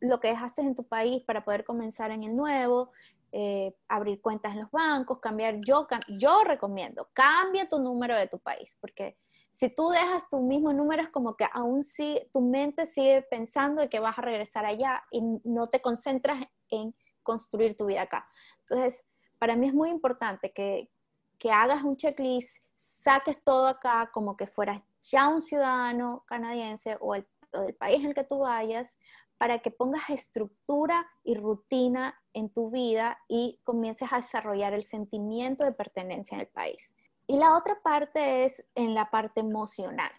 lo 0.00 0.20
que 0.20 0.28
dejaste 0.28 0.62
en 0.62 0.74
tu 0.74 0.84
país 0.84 1.22
para 1.24 1.44
poder 1.44 1.64
comenzar 1.64 2.10
en 2.10 2.22
el 2.24 2.36
nuevo, 2.36 2.90
eh, 3.32 3.74
abrir 3.88 4.20
cuentas 4.20 4.52
en 4.52 4.60
los 4.60 4.70
bancos, 4.70 5.20
cambiar, 5.20 5.56
yo, 5.66 5.86
yo 6.08 6.44
recomiendo, 6.44 7.08
cambia 7.12 7.68
tu 7.68 7.78
número 7.78 8.16
de 8.16 8.28
tu 8.28 8.38
país, 8.38 8.76
porque 8.80 9.16
si 9.52 9.68
tú 9.68 9.88
dejas 9.88 10.28
tu 10.28 10.40
mismo 10.40 10.72
número 10.72 11.02
es 11.02 11.08
como 11.08 11.34
que 11.34 11.46
aún 11.52 11.82
sí, 11.82 12.20
tu 12.32 12.40
mente 12.40 12.86
sigue 12.86 13.22
pensando 13.22 13.80
de 13.80 13.88
que 13.88 14.00
vas 14.00 14.18
a 14.18 14.22
regresar 14.22 14.66
allá 14.66 15.02
y 15.10 15.22
no 15.44 15.66
te 15.66 15.80
concentras 15.80 16.44
en 16.68 16.94
construir 17.22 17.76
tu 17.76 17.86
vida 17.86 18.02
acá. 18.02 18.28
Entonces, 18.60 19.04
para 19.38 19.56
mí 19.56 19.66
es 19.66 19.74
muy 19.74 19.90
importante 19.90 20.52
que, 20.52 20.90
que 21.38 21.50
hagas 21.50 21.82
un 21.84 21.96
checklist, 21.96 22.58
saques 22.74 23.42
todo 23.42 23.66
acá 23.66 24.10
como 24.12 24.36
que 24.36 24.46
fueras 24.46 24.82
ya 25.02 25.28
un 25.28 25.40
ciudadano 25.40 26.24
canadiense 26.26 26.96
o 27.00 27.14
el 27.14 27.26
del 27.62 27.74
país 27.74 28.00
en 28.00 28.06
el 28.06 28.14
que 28.14 28.24
tú 28.24 28.40
vayas, 28.40 28.96
para 29.38 29.58
que 29.58 29.70
pongas 29.70 30.08
estructura 30.10 31.06
y 31.22 31.34
rutina 31.34 32.18
en 32.32 32.50
tu 32.50 32.70
vida 32.70 33.18
y 33.28 33.60
comiences 33.64 34.12
a 34.12 34.16
desarrollar 34.16 34.72
el 34.72 34.82
sentimiento 34.82 35.64
de 35.64 35.72
pertenencia 35.72 36.36
en 36.36 36.40
el 36.42 36.48
país. 36.48 36.94
Y 37.26 37.38
la 37.38 37.56
otra 37.56 37.80
parte 37.82 38.44
es 38.44 38.64
en 38.74 38.94
la 38.94 39.10
parte 39.10 39.40
emocional, 39.40 40.10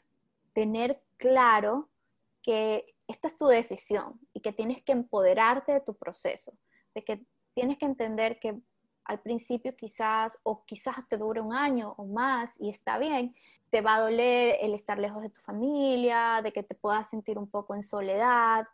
tener 0.53 1.01
claro 1.17 1.89
que 2.43 2.95
esta 3.07 3.27
es 3.27 3.37
tu 3.37 3.47
decisión 3.47 4.19
y 4.33 4.41
que 4.41 4.51
tienes 4.51 4.83
que 4.83 4.91
empoderarte 4.91 5.73
de 5.73 5.81
tu 5.81 5.95
proceso, 5.95 6.53
de 6.93 7.03
que 7.03 7.25
tienes 7.53 7.77
que 7.77 7.85
entender 7.85 8.39
que 8.39 8.59
al 9.07 9.19
principio 9.21 9.75
quizás 9.75 10.37
o 10.43 10.65
quizás 10.65 10.95
te 11.07 11.17
dure 11.17 11.39
un 11.39 11.53
año 11.53 11.95
o 11.97 12.05
más 12.05 12.59
y 12.59 12.69
está 12.69 12.97
bien, 12.97 13.33
te 13.69 13.81
va 13.81 13.95
a 13.95 14.01
doler 14.01 14.57
el 14.61 14.73
estar 14.73 14.99
lejos 14.99 15.21
de 15.23 15.29
tu 15.29 15.41
familia, 15.41 16.41
de 16.43 16.51
que 16.51 16.63
te 16.63 16.75
puedas 16.75 17.09
sentir 17.09 17.37
un 17.37 17.49
poco 17.49 17.73
en 17.73 17.83
soledad. 17.83 18.65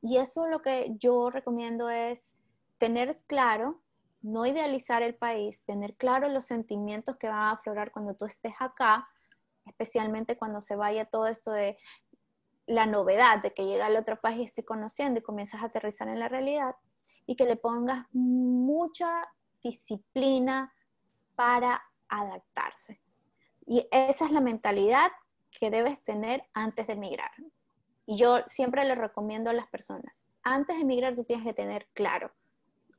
Y 0.00 0.16
eso 0.16 0.46
lo 0.46 0.62
que 0.62 0.94
yo 0.98 1.30
recomiendo 1.30 1.90
es 1.90 2.34
tener 2.78 3.20
claro, 3.26 3.82
no 4.22 4.46
idealizar 4.46 5.02
el 5.02 5.14
país, 5.14 5.64
tener 5.64 5.94
claro 5.96 6.28
los 6.28 6.46
sentimientos 6.46 7.16
que 7.16 7.28
van 7.28 7.38
a 7.38 7.50
aflorar 7.52 7.92
cuando 7.92 8.14
tú 8.14 8.24
estés 8.24 8.54
acá, 8.58 9.06
especialmente 9.66 10.38
cuando 10.38 10.60
se 10.60 10.76
vaya 10.76 11.04
todo 11.04 11.26
esto 11.26 11.50
de 11.50 11.76
la 12.66 12.86
novedad 12.86 13.42
de 13.42 13.52
que 13.52 13.66
llega 13.66 13.86
al 13.86 13.96
otro 13.96 14.18
país 14.18 14.38
y 14.38 14.44
estoy 14.44 14.64
conociendo 14.64 15.20
y 15.20 15.22
comienzas 15.22 15.62
a 15.62 15.66
aterrizar 15.66 16.08
en 16.08 16.18
la 16.18 16.28
realidad, 16.28 16.74
y 17.26 17.36
que 17.36 17.44
le 17.44 17.56
pongas 17.56 18.06
mucha 18.12 19.26
disciplina 19.64 20.72
para 21.34 21.82
adaptarse. 22.08 23.00
Y 23.66 23.88
esa 23.90 24.26
es 24.26 24.30
la 24.30 24.40
mentalidad 24.40 25.10
que 25.50 25.70
debes 25.70 26.02
tener 26.04 26.44
antes 26.52 26.86
de 26.86 26.92
emigrar. 26.92 27.32
Y 28.06 28.18
yo 28.18 28.42
siempre 28.46 28.84
le 28.84 28.94
recomiendo 28.94 29.50
a 29.50 29.54
las 29.54 29.66
personas, 29.66 30.14
antes 30.42 30.76
de 30.76 30.82
emigrar 30.82 31.16
tú 31.16 31.24
tienes 31.24 31.44
que 31.44 31.54
tener 31.54 31.88
claro 31.94 32.30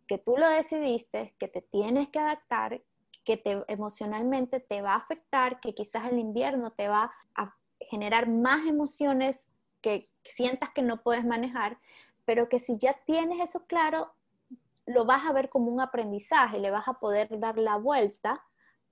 que 0.07 0.17
tú 0.17 0.35
lo 0.37 0.49
decidiste, 0.49 1.35
que 1.39 1.47
te 1.47 1.61
tienes 1.61 2.09
que 2.09 2.19
adaptar, 2.19 2.81
que 3.23 3.37
te, 3.37 3.63
emocionalmente 3.67 4.59
te 4.59 4.81
va 4.81 4.93
a 4.93 4.97
afectar, 4.97 5.59
que 5.59 5.73
quizás 5.73 6.11
el 6.11 6.19
invierno 6.19 6.71
te 6.71 6.87
va 6.87 7.11
a 7.35 7.55
generar 7.79 8.29
más 8.29 8.67
emociones 8.67 9.47
que 9.81 10.07
sientas 10.23 10.69
que 10.71 10.81
no 10.81 11.01
puedes 11.01 11.25
manejar, 11.25 11.79
pero 12.23 12.49
que 12.49 12.59
si 12.59 12.77
ya 12.77 12.93
tienes 13.05 13.39
eso 13.39 13.65
claro, 13.65 14.13
lo 14.85 15.05
vas 15.05 15.25
a 15.25 15.33
ver 15.33 15.49
como 15.49 15.71
un 15.71 15.81
aprendizaje, 15.81 16.59
le 16.59 16.71
vas 16.71 16.87
a 16.87 16.99
poder 16.99 17.39
dar 17.39 17.57
la 17.57 17.77
vuelta 17.77 18.43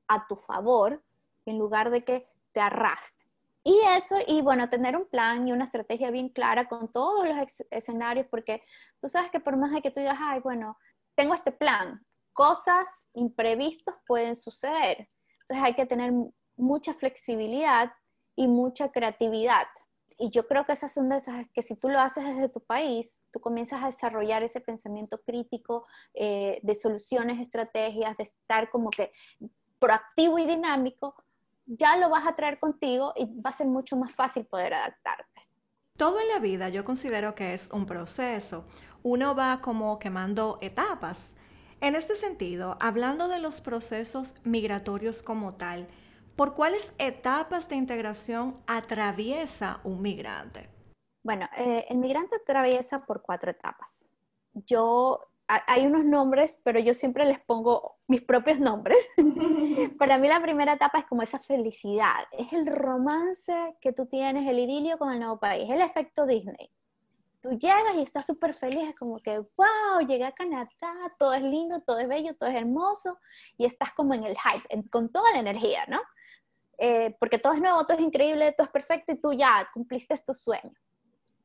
a 0.08 0.28
tu 0.28 0.36
favor 0.36 1.04
en 1.46 1.58
lugar 1.58 1.90
de 1.90 2.04
que 2.04 2.26
te 2.52 2.60
arrastre. 2.60 3.24
Y 3.64 3.80
eso, 3.96 4.16
y 4.28 4.42
bueno, 4.42 4.70
tener 4.70 4.98
un 4.98 5.08
plan 5.08 5.48
y 5.48 5.54
una 5.54 5.64
estrategia 5.64 6.12
bien 6.12 6.30
clara 6.30 6.68
con 6.68 6.92
todos 6.92 7.30
los 7.30 7.64
escenarios, 7.72 8.28
porque 8.30 8.62
tú 9.00 9.08
sabes 9.08 9.32
que 9.32 9.40
por 9.40 9.56
más 9.56 9.72
de 9.72 9.82
que 9.82 9.90
tú 9.90 10.02
digas, 10.02 10.18
ay, 10.20 10.42
bueno, 10.42 10.78
tengo 11.16 11.34
este 11.34 11.52
plan, 11.52 12.06
cosas 12.34 13.08
imprevistos 13.14 13.96
pueden 14.06 14.36
suceder. 14.36 15.10
Entonces 15.42 15.66
hay 15.66 15.76
que 15.76 15.86
tener 15.86 16.12
mucha 16.58 16.94
flexibilidad 16.94 17.94
y 18.36 18.48
mucha 18.48 18.92
creatividad. 18.92 19.68
Y 20.18 20.30
yo 20.30 20.48
creo 20.48 20.66
que 20.66 20.74
esas 20.74 20.94
son 20.94 21.10
de 21.10 21.18
esas 21.18 21.48
que 21.54 21.62
si 21.62 21.76
tú 21.76 21.90
lo 21.90 22.00
haces 22.00 22.24
desde 22.26 22.50
tu 22.50 22.62
país, 22.62 23.24
tú 23.32 23.40
comienzas 23.40 23.84
a 23.84 23.88
desarrollar 23.88 24.44
ese 24.44 24.62
pensamiento 24.62 25.22
crítico 25.22 25.86
eh, 26.14 26.60
de 26.64 26.76
soluciones, 26.76 27.40
estrategias, 27.40 28.16
de 28.18 28.24
estar 28.24 28.70
como 28.70 28.90
que 28.90 29.12
proactivo 29.80 30.40
y 30.40 30.46
dinámico, 30.46 31.16
ya 31.66 31.98
lo 31.98 32.10
vas 32.10 32.26
a 32.26 32.36
traer 32.36 32.60
contigo 32.60 33.14
y 33.16 33.26
va 33.26 33.50
a 33.50 33.54
ser 33.54 33.68
mucho 33.68 33.96
más 33.96 34.14
fácil 34.14 34.46
poder 34.46 34.74
adaptarte. 34.74 35.42
Todo 35.98 36.20
en 36.20 36.28
la 36.30 36.40
vida 36.40 36.70
yo 36.70 36.86
considero 36.86 37.36
que 37.36 37.54
es 37.54 37.70
un 37.72 37.86
proceso. 37.86 38.66
Uno 39.04 39.36
va 39.36 39.62
como 39.62 40.00
quemando 40.00 40.58
etapas. 40.62 41.32
En 41.82 41.96
este 41.96 42.16
sentido, 42.16 42.78
hablando 42.80 43.28
de 43.28 43.40
los 43.40 43.62
procesos 43.62 44.36
migratorios 44.44 45.22
como 45.22 45.56
tal, 45.56 45.88
¿por 46.36 46.56
cuáles 46.56 46.94
etapas 46.98 47.70
de 47.70 47.76
integración 47.76 48.62
atraviesa 48.68 49.80
un 49.84 50.02
migrante? 50.02 50.70
Bueno, 51.24 51.48
eh, 51.58 51.86
el 51.90 51.98
migrante 51.98 52.36
atraviesa 52.36 53.06
por 53.06 53.22
cuatro 53.22 53.52
etapas. 53.52 54.06
Yo 54.54 55.28
hay 55.48 55.86
unos 55.86 56.06
nombres, 56.06 56.60
pero 56.64 56.80
yo 56.80 56.94
siempre 56.94 57.26
les 57.26 57.40
pongo 57.40 57.98
mis 58.08 58.22
propios 58.22 58.60
nombres. 58.60 58.98
Para 60.00 60.18
mí 60.18 60.28
la 60.28 60.42
primera 60.42 60.74
etapa 60.74 61.00
es 61.00 61.06
como 61.06 61.22
esa 61.22 61.40
felicidad, 61.40 62.26
es 62.32 62.52
el 62.54 62.66
romance 62.66 63.76
que 63.82 63.94
tú 63.94 64.06
tienes, 64.06 64.48
el 64.48 64.60
idilio 64.60 64.98
con 64.98 65.12
el 65.12 65.20
nuevo 65.20 65.40
país, 65.40 65.72
el 65.72 65.82
efecto 65.82 66.26
Disney. 66.26 66.70
Tú 67.42 67.52
llegas 67.52 67.96
y 67.96 68.02
estás 68.02 68.26
súper 68.26 68.54
feliz, 68.54 68.90
es 68.90 68.96
como 68.96 69.20
que, 69.20 69.38
wow, 69.38 70.08
llegué 70.08 70.24
a 70.24 70.32
Canadá, 70.32 70.70
todo 71.20 71.34
es 71.34 71.44
lindo, 71.44 71.82
todo 71.82 72.00
es 72.00 72.08
bello, 72.08 72.34
todo 72.36 72.50
es 72.50 72.56
hermoso, 72.56 73.20
y 73.58 73.66
estás 73.66 73.92
como 73.92 74.14
en 74.14 74.24
el 74.24 74.38
hype, 74.38 74.90
con 74.90 75.10
toda 75.10 75.30
la 75.34 75.40
energía, 75.40 75.86
¿no? 75.90 76.00
Eh, 76.78 77.16
porque 77.20 77.40
todo 77.40 77.54
es 77.54 77.62
nuevo, 77.62 77.86
todo 77.86 77.98
es 77.98 78.04
increíble, 78.04 78.52
todo 78.54 78.66
es 78.66 78.72
perfecto 78.72 79.12
y 79.12 79.22
tú 79.22 79.34
ya 79.34 79.70
cumpliste 79.74 80.18
tu 80.26 80.34
sueño. 80.34 80.74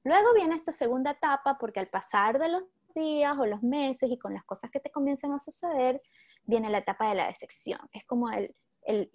Luego 0.05 0.35
viene 0.35 0.55
esta 0.55 0.73
segunda 0.73 1.11
etapa 1.13 1.59
porque 1.59 1.81
al 1.81 1.89
pasar 1.89 2.39
de 2.39 2.49
los 2.49 2.63
días 2.95 3.37
o 3.39 3.47
los 3.47 3.63
meses 3.63 4.11
y 4.11 4.19
con 4.19 4.33
las 4.33 4.45
cosas 4.45 4.71
que 4.71 4.81
te 4.81 4.91
comienzan 4.91 5.33
a 5.33 5.39
suceder, 5.39 6.01
viene 6.45 6.71
la 6.71 6.79
etapa 6.79 7.09
de 7.11 7.15
la 7.17 7.27
decepción. 7.27 7.81
Es 7.93 8.05
como 8.07 8.31
el, 8.31 8.55
el, 8.83 9.11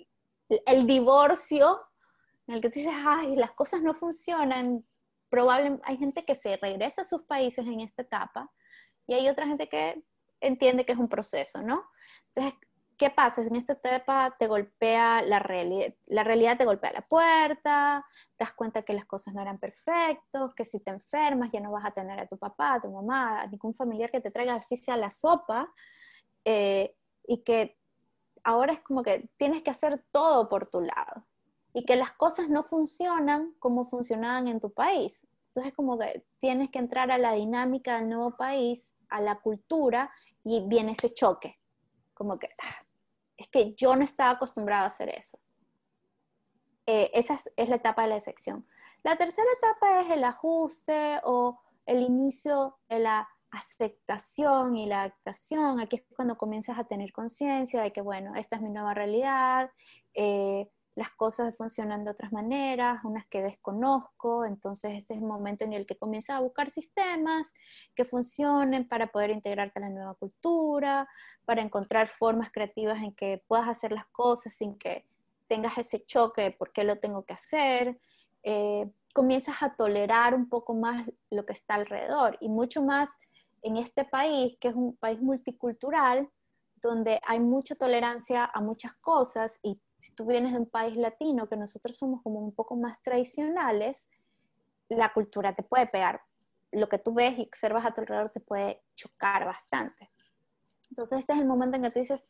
el 0.50 0.86
divorcio 0.86 1.82
en 2.48 2.56
el 2.56 2.62
que 2.62 2.70
tú 2.70 2.80
dices, 2.80 2.94
ay, 2.96 3.36
las 3.36 3.52
cosas 3.54 3.82
no 3.82 3.94
funcionan. 3.94 4.86
Probablemente 5.30 5.84
hay 5.86 5.98
gente 5.98 6.26
que 6.26 6.36
se 6.36 6.58
regresa 6.58 7.02
a 7.02 7.06
sus 7.06 7.24
países 7.24 7.66
en 7.66 7.80
esta 7.80 8.04
etapa 8.04 8.52
y 9.08 9.16
hay 9.16 9.28
otra 9.30 9.48
gente 9.48 9.68
que 9.68 10.04
entiende 10.40 10.86
que 10.86 10.92
es 10.92 10.98
un 10.98 11.10
proceso, 11.10 11.62
¿no? 11.62 11.90
Entonces, 12.28 12.60
¿qué 13.04 13.10
pasa? 13.10 13.42
En 13.42 13.58
esta 13.58 13.74
etapa 13.74 14.34
te 14.40 14.48
golpea 14.48 15.22
la 15.24 15.38
realidad, 15.38 15.94
la 16.06 16.24
realidad 16.24 16.58
te 16.58 16.64
golpea 16.64 16.94
la 16.94 17.02
puerta, 17.02 18.06
te 18.38 18.46
das 18.46 18.54
cuenta 18.54 18.84
que 18.84 18.94
las 18.94 19.04
cosas 19.04 19.34
no 19.34 19.42
eran 19.42 19.58
perfectas, 19.58 20.54
que 20.56 20.64
si 20.64 20.80
te 20.80 20.92
enfermas 20.92 21.52
ya 21.52 21.60
no 21.60 21.70
vas 21.74 21.86
a 21.86 21.92
tener 21.92 22.18
a 22.18 22.28
tu 22.28 22.38
papá, 22.38 22.76
a 22.76 22.80
tu 22.80 22.90
mamá, 22.90 23.42
a 23.42 23.48
ningún 23.48 23.76
familiar 23.76 24.10
que 24.10 24.22
te 24.22 24.32
traiga 24.32 24.56
así 24.56 24.78
sea 24.78 24.96
la 24.96 25.12
sopa, 25.12 25.70
eh, 26.46 26.96
y 27.28 27.44
que 27.44 27.78
ahora 28.42 28.72
es 28.72 28.80
como 28.80 29.04
que 29.04 29.30
tienes 29.36 29.64
que 29.64 29.72
hacer 29.72 30.02
todo 30.14 30.48
por 30.48 30.68
tu 30.68 30.80
lado, 30.80 31.26
y 31.74 31.84
que 31.84 31.98
las 31.98 32.14
cosas 32.14 32.48
no 32.48 32.64
funcionan 32.64 33.54
como 33.60 33.90
funcionaban 33.90 34.48
en 34.48 34.62
tu 34.62 34.72
país. 34.72 35.28
Entonces 35.48 35.74
como 35.74 36.00
que 36.00 36.24
tienes 36.40 36.70
que 36.70 36.80
entrar 36.80 37.12
a 37.12 37.18
la 37.18 37.34
dinámica 37.34 37.98
del 37.98 38.08
nuevo 38.08 38.38
país, 38.38 38.94
a 39.10 39.20
la 39.20 39.42
cultura, 39.42 40.10
y 40.46 40.66
viene 40.70 40.94
ese 40.94 41.14
choque 41.14 41.60
como 42.14 42.40
que 42.40 42.48
ah, 42.62 42.86
es 43.38 43.48
que 43.50 43.74
yo 43.76 43.96
no 43.96 44.04
estaba 44.04 44.32
acostumbrado 44.32 44.84
a 44.84 44.88
hacer 44.88 45.10
eso. 45.10 45.40
Eh, 46.86 47.12
esa 47.14 47.40
es, 47.56 47.70
la 47.70 47.76
etapa 47.76 48.04
de 48.04 48.10
la 48.10 48.16
decepción. 48.16 48.68
La 49.04 49.16
tercera 49.16 49.48
etapa 49.58 50.02
es 50.02 50.12
el 50.12 50.24
ajuste 50.24 51.20
o 51.24 51.60
el 51.86 52.02
inicio 52.02 52.78
de 52.90 53.00
la 53.00 53.30
aceptación 53.52 54.76
y 54.76 54.86
la 54.86 55.02
adaptación. 55.02 55.80
Aquí 55.80 55.98
es 55.98 56.04
cuando 56.16 56.38
comienzas 56.38 56.78
a 56.78 56.84
tener 56.84 57.14
conciencia 57.14 57.82
de 57.82 57.94
que, 57.94 58.02
bueno, 58.02 58.36
esta 58.36 58.58
es 58.58 58.62
mi 58.62 58.70
nueva 58.70 58.94
realidad, 58.94 59.72
eh, 60.14 60.70
las 60.96 61.10
cosas 61.12 61.56
funcionan 61.56 62.04
de 62.04 62.12
otras 62.12 62.32
maneras, 62.32 63.04
unas 63.04 63.26
que 63.28 63.42
desconozco, 63.42 64.46
entonces 64.46 64.92
este 64.98 65.16
es 65.16 65.22
el 65.22 65.26
momento 65.26 65.64
en 65.64 65.74
el 65.74 65.86
que 65.86 65.98
comienzas 65.98 66.38
a 66.38 66.42
buscar 66.42 66.70
sistemas 66.70 67.52
que 67.96 68.06
funcionen 68.06 68.88
para 68.88 69.08
poder 69.08 69.32
integrarte 69.32 69.80
a 69.80 69.84
la 69.84 69.90
nueva 69.90 70.14
cultura, 70.16 71.08
para 71.46 71.62
encontrar 71.62 72.08
formas 72.08 72.52
creativas 72.52 73.02
en 73.02 73.14
que 73.14 73.44
puedas 73.48 73.68
hacer 73.68 73.92
las 73.92 74.06
cosas 74.08 74.54
sin 74.54 74.78
que 74.78 75.06
tengas 75.48 75.78
ese 75.78 76.06
choque 76.06 76.44
de 76.44 76.52
por 76.52 76.72
qué 76.72 76.84
lo 76.84 76.98
tengo 76.98 77.26
que 77.26 77.34
hacer. 77.34 78.00
Eh, 78.44 78.90
comienzas 79.14 79.62
a 79.64 79.76
tolerar 79.76 80.36
un 80.36 80.48
poco 80.48 80.74
más 80.74 81.10
lo 81.30 81.46
que 81.46 81.54
está 81.54 81.76
alrededor 81.76 82.38
y 82.40 82.50
mucho 82.50 82.84
más 82.84 83.10
en 83.64 83.78
este 83.78 84.06
país, 84.06 84.58
que 84.60 84.68
es 84.68 84.76
un 84.76 84.96
país 84.98 85.22
multicultural, 85.22 86.30
donde 86.90 87.20
hay 87.26 87.40
mucha 87.40 87.76
tolerancia 87.76 88.50
a 88.54 88.62
muchas 88.62 88.94
cosas 88.96 89.60
y 89.62 89.80
si 89.98 90.14
tú 90.14 90.26
vienes 90.26 90.54
de 90.54 90.60
un 90.60 90.70
país 90.70 90.98
latino, 90.98 91.48
que 91.48 91.56
nosotros 91.56 91.98
somos 91.98 92.22
como 92.22 92.40
un 92.40 92.54
poco 92.54 92.76
más 92.76 93.02
tradicionales, 93.02 94.06
la 94.90 95.14
cultura 95.14 95.54
te 95.54 95.64
puede 95.64 95.88
pegar. 95.88 96.22
Lo 96.72 96.90
que 96.90 96.98
tú 96.98 97.14
ves 97.14 97.38
y 97.40 97.44
observas 97.44 97.86
a 97.86 97.94
tu 97.94 98.02
alrededor 98.02 98.32
te 98.32 98.40
puede 98.40 98.84
chocar 98.96 99.46
bastante. 99.46 100.12
Entonces 100.90 101.20
este 101.20 101.34
es 101.34 101.40
el 101.40 101.46
momento 101.46 101.78
en 101.78 101.84
que 101.84 101.92
tú 101.92 102.00
dices, 102.00 102.28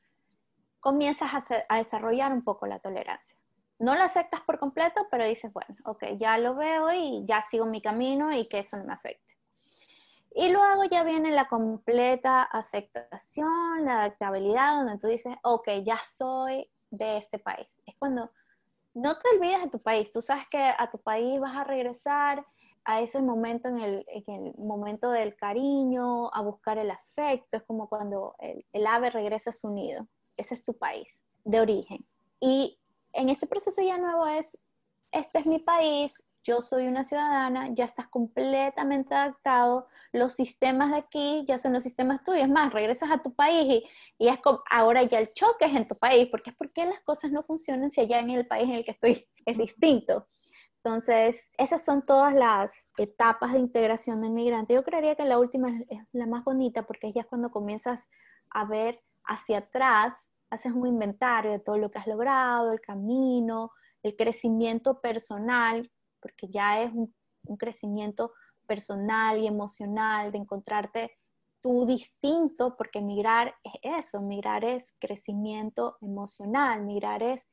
comienzas 0.79 1.31
a, 1.69 1.77
desarrollar 1.77 2.31
un 2.31 2.43
poco 2.43 2.67
la 2.67 2.79
tolerancia. 2.79 3.37
No 3.79 3.95
la 3.95 4.05
aceptas 4.05 4.41
por 4.41 4.59
completo, 4.59 5.07
pero 5.09 5.25
dices, 5.25 5.51
bueno, 5.51 5.75
ok, 5.85 6.03
ya 6.17 6.37
lo 6.37 6.55
veo 6.55 6.93
y 6.93 7.25
ya 7.25 7.41
sigo 7.41 7.65
mi 7.65 7.81
camino 7.81 8.31
y 8.31 8.47
que 8.47 8.59
eso 8.59 8.77
no 8.77 8.83
me 8.83 8.93
afecte. 8.93 9.32
Y 10.35 10.49
luego 10.49 10.83
ya 10.85 11.03
viene 11.03 11.31
la 11.31 11.47
completa 11.47 12.43
aceptación, 12.43 13.85
la 13.85 14.01
adaptabilidad, 14.03 14.77
donde 14.77 14.97
tú 14.97 15.07
dices, 15.07 15.35
ok, 15.43 15.69
ya 15.83 15.97
soy 15.97 16.69
de 16.89 17.17
este 17.17 17.37
país. 17.37 17.79
Es 17.85 17.95
cuando 17.99 18.31
no 18.95 19.17
te 19.17 19.29
olvides 19.35 19.63
de 19.63 19.69
tu 19.69 19.79
país, 19.79 20.11
tú 20.11 20.21
sabes 20.21 20.45
que 20.49 20.57
a 20.57 20.89
tu 20.91 20.99
país 20.99 21.39
vas 21.39 21.55
a 21.55 21.63
regresar 21.63 22.45
a 22.85 23.01
ese 23.01 23.21
momento 23.21 23.69
en 23.69 23.79
el, 23.79 24.53
momento 24.57 25.09
del 25.09 25.35
cariño, 25.35 26.33
a 26.33 26.41
buscar 26.41 26.77
el 26.77 26.91
afecto, 26.91 27.57
es 27.57 27.63
como 27.63 27.87
cuando 27.87 28.35
el, 28.39 28.65
el 28.73 28.87
ave 28.87 29.09
regresa 29.09 29.51
a 29.51 29.53
su 29.53 29.69
nido, 29.69 30.07
ese 30.37 30.55
es 30.55 30.63
tu 30.63 30.77
país 30.77 31.23
de 31.43 31.59
origen. 31.59 32.05
Y 32.39 32.79
en 33.13 33.29
este 33.29 33.47
proceso 33.47 33.81
ya 33.81 33.97
nuevo 33.97 34.27
es, 34.27 34.57
este 35.11 35.39
es 35.39 35.45
mi 35.45 35.59
país, 35.59 36.23
yo 36.43 36.61
soy 36.61 36.87
una 36.87 37.03
ciudadana, 37.03 37.69
ya 37.73 37.85
estás 37.85 38.07
completamente 38.07 39.15
adaptado, 39.15 39.87
los 40.11 40.33
sistemas 40.33 40.91
de 40.91 40.97
aquí 40.97 41.45
ya 41.47 41.57
son 41.57 41.73
los 41.73 41.83
sistemas 41.83 42.23
tuyos, 42.23 42.49
más, 42.49 42.73
regresas 42.73 43.09
a 43.11 43.21
tu 43.21 43.33
país 43.33 43.83
y, 44.17 44.27
es 44.27 44.39
como, 44.41 44.61
ahora 44.69 45.03
ya 45.03 45.19
el 45.19 45.31
choque 45.33 45.65
es 45.65 45.75
en 45.75 45.87
tu 45.87 45.97
país, 45.97 46.27
porque 46.29 46.49
es 46.49 46.55
porque 46.55 46.85
las 46.85 47.01
cosas 47.01 47.31
no 47.31 47.43
funcionan 47.43 47.89
si 47.91 48.01
allá 48.01 48.19
en 48.19 48.29
el 48.29 48.45
país 48.47 48.69
en 48.69 48.75
el 48.75 48.85
que 48.85 48.91
estoy 48.91 49.27
es 49.45 49.57
distinto. 49.57 50.27
Entonces, 50.83 51.49
esas 51.57 51.85
son 51.85 52.05
todas 52.05 52.33
las 52.33 52.73
etapas 52.97 53.53
de 53.53 53.59
integración 53.59 54.21
del 54.21 54.31
migrante. 54.31 54.73
Yo 54.73 54.83
creería 54.83 55.15
que 55.15 55.23
la 55.23 55.39
última 55.39 55.69
es 55.69 55.99
la 56.11 56.27
más 56.27 56.43
bonita 56.43 56.83
porque 56.83 57.13
ya 57.13 57.21
es 57.21 57.27
cuando 57.27 57.51
comienzas 57.51 58.09
a 58.49 58.65
ver 58.65 58.99
hacia 59.23 59.59
atrás, 59.59 60.29
haces 60.49 60.73
un 60.73 60.85
inventario 60.85 61.51
de 61.51 61.59
todo 61.59 61.77
lo 61.77 61.89
que 61.89 61.99
has 61.99 62.07
logrado, 62.07 62.73
el 62.73 62.81
camino, 62.81 63.71
el 64.03 64.17
crecimiento 64.17 64.99
personal, 64.99 65.89
porque 66.23 66.47
ya 66.47 66.81
es 66.81 66.91
un, 66.93 67.13
crecimiento 67.57 68.31
personal 68.65 69.37
y 69.37 69.47
emocional, 69.47 70.31
de 70.31 70.37
encontrarte 70.37 71.11
tú 71.61 71.85
distinto, 71.85 72.77
porque 72.77 73.01
migrar 73.01 73.53
es 73.65 73.73
eso, 73.99 74.21
migrar 74.21 74.63
es 74.63 74.93
crecimiento 74.97 75.97
emocional, 76.01 76.85
migrar 76.85 77.21
es 77.21 77.45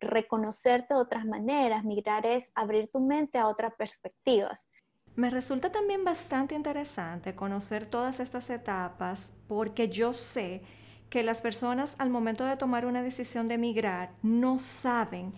reconocerte 0.00 0.94
de 0.94 1.00
otras 1.00 1.24
maneras, 1.24 1.84
migrar 1.84 2.26
es 2.26 2.50
abrir 2.56 2.90
tu 2.90 3.06
mente 3.06 3.38
a 3.38 3.46
otras 3.46 3.72
perspectivas. 3.78 4.68
Me 5.14 5.30
resulta 5.30 5.70
también 5.70 6.04
bastante 6.04 6.56
interesante 6.56 7.36
conocer 7.36 7.86
todas 7.86 8.18
estas 8.18 8.50
etapas 8.50 9.32
porque 9.46 9.88
yo 9.88 10.12
sé 10.12 10.62
que 11.08 11.22
las 11.22 11.40
personas 11.40 11.94
al 11.98 12.10
momento 12.10 12.44
de 12.44 12.56
tomar 12.56 12.84
una 12.84 13.02
decisión 13.02 13.46
de 13.46 13.58
migrar 13.58 14.10
no 14.22 14.58
saben 14.58 15.32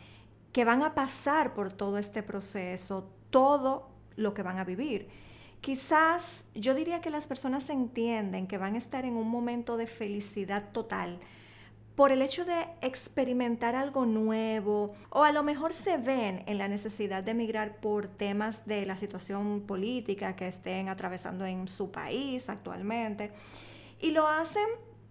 que 0.52 0.64
van 0.64 0.82
a 0.82 0.94
pasar 0.94 1.54
por 1.54 1.72
todo 1.72 1.98
este 1.98 2.22
proceso, 2.22 3.11
todo 3.30 3.90
lo 4.16 4.34
que 4.34 4.42
van 4.42 4.58
a 4.58 4.64
vivir. 4.64 5.08
Quizás 5.61 6.44
yo 6.54 6.74
diría 6.74 7.00
que 7.00 7.11
las 7.11 7.26
personas 7.26 7.68
entienden 7.68 8.46
que 8.46 8.58
van 8.58 8.74
a 8.74 8.78
estar 8.78 9.04
en 9.04 9.16
un 9.16 9.28
momento 9.28 9.76
de 9.76 9.87
felicidad 9.87 10.70
total 10.72 11.20
por 11.98 12.12
el 12.12 12.22
hecho 12.22 12.44
de 12.44 12.68
experimentar 12.80 13.74
algo 13.74 14.06
nuevo 14.06 14.94
o 15.11 15.24
a 15.24 15.32
lo 15.32 15.42
mejor 15.42 15.72
se 15.72 15.98
ven 15.98 16.44
en 16.46 16.56
la 16.56 16.68
necesidad 16.68 17.24
de 17.24 17.32
emigrar 17.32 17.80
por 17.80 18.06
temas 18.06 18.64
de 18.66 18.87
la 18.87 18.96
situación 18.96 19.62
política 19.62 20.37
que 20.37 20.46
estén 20.46 20.88
atravesando 20.88 21.44
en 21.44 21.66
su 21.66 21.90
país 21.90 22.48
actualmente 22.48 23.32
y 24.00 24.12
lo 24.12 24.28
hacen 24.28 24.66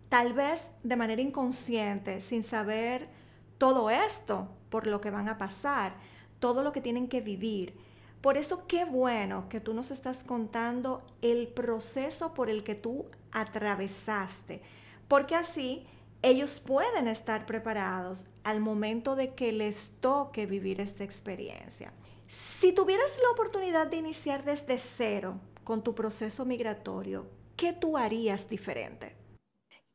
tal 0.08 0.32
vez 0.32 0.70
de 0.82 0.96
manera 0.96 1.22
inconsciente 1.22 2.22
sin 2.22 2.46
saber 2.46 3.10
todo 3.58 3.90
esto 3.90 4.48
por 4.70 4.88
lo 4.88 5.02
que 5.02 5.12
van 5.12 5.30
a 5.30 5.38
pasar, 5.38 5.96
todo 6.40 6.64
lo 6.64 6.72
que 6.72 6.82
tienen 6.82 7.08
que 7.08 7.22
vivir. 7.22 7.78
Por 8.22 8.38
eso 8.38 8.68
qué 8.68 8.86
bueno 8.86 9.48
que 9.50 9.60
tú 9.60 9.74
nos 9.74 9.92
estás 9.92 10.24
contando 10.24 11.06
el 11.22 11.48
proceso 11.48 12.34
por 12.34 12.50
el 12.50 12.64
que 12.64 12.76
tú 12.76 13.06
atravesaste, 13.32 14.62
porque 15.08 15.36
así 15.36 15.88
ellos 16.22 16.60
pueden 16.60 17.08
estar 17.08 17.46
preparados 17.46 18.26
al 18.44 18.60
momento 18.60 19.16
de 19.16 19.36
que 19.36 19.52
les 19.52 19.92
toque 20.02 20.46
vivir 20.46 20.82
esta 20.82 21.04
experiencia. 21.04 21.94
Si 22.28 22.74
tuvieras 22.74 23.18
la 23.22 23.30
oportunidad 23.30 23.88
de 23.88 23.98
iniciar 23.98 24.44
desde 24.44 24.80
cero 24.80 25.40
con 25.64 25.84
tu 25.84 25.94
proceso 25.96 26.44
migratorio, 26.44 27.28
¿qué 27.56 27.72
tú 27.72 27.98
harías 27.98 28.50
diferente? 28.50 29.16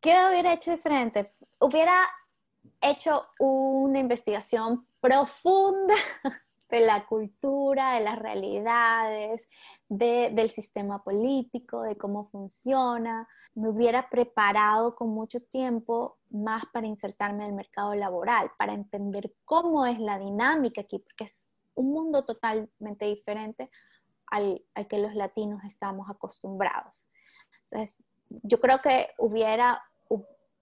¿Qué 0.00 0.14
hubiera 0.28 0.54
hecho 0.54 0.70
diferente? 0.70 1.32
Hubiera 1.61 2.08
hecho 2.83 3.23
una 3.38 3.99
investigación 3.99 4.87
profunda 5.01 5.95
de 6.71 6.81
la 6.81 7.07
cultura, 7.07 7.95
de 7.95 8.01
las 8.01 8.18
realidades, 8.18 9.47
del 9.88 10.51
sistema 10.51 11.05
político, 11.05 11.83
de 11.83 11.99
cómo 11.99 12.31
funciona. 12.31 13.29
Me 13.55 13.68
hubiera 13.68 14.09
preparado 14.09 14.95
con 14.95 15.11
mucho 15.11 15.38
tiempo 15.40 16.18
más 16.31 16.64
para 16.73 16.87
insertarme 16.87 17.45
en 17.45 17.51
el 17.51 17.57
mercado 17.57 17.95
laboral, 17.95 18.51
para 18.59 18.73
entender 18.73 19.35
cómo 19.45 19.85
es 19.85 19.99
la 20.01 20.18
dinámica 20.18 20.81
aquí, 20.81 20.99
porque 20.99 21.25
es 21.25 21.49
un 21.75 21.92
mundo 21.92 22.25
totalmente 22.25 23.05
diferente 23.05 23.71
al, 24.27 24.64
al 24.75 24.88
que 24.88 24.99
los 24.99 25.14
latinos 25.14 25.62
estamos 25.64 26.09
acostumbrados. 26.09 27.07
Entonces, 27.64 28.03
yo 28.42 28.61
creo 28.61 28.81
que 28.81 29.11
hubiera 29.18 29.83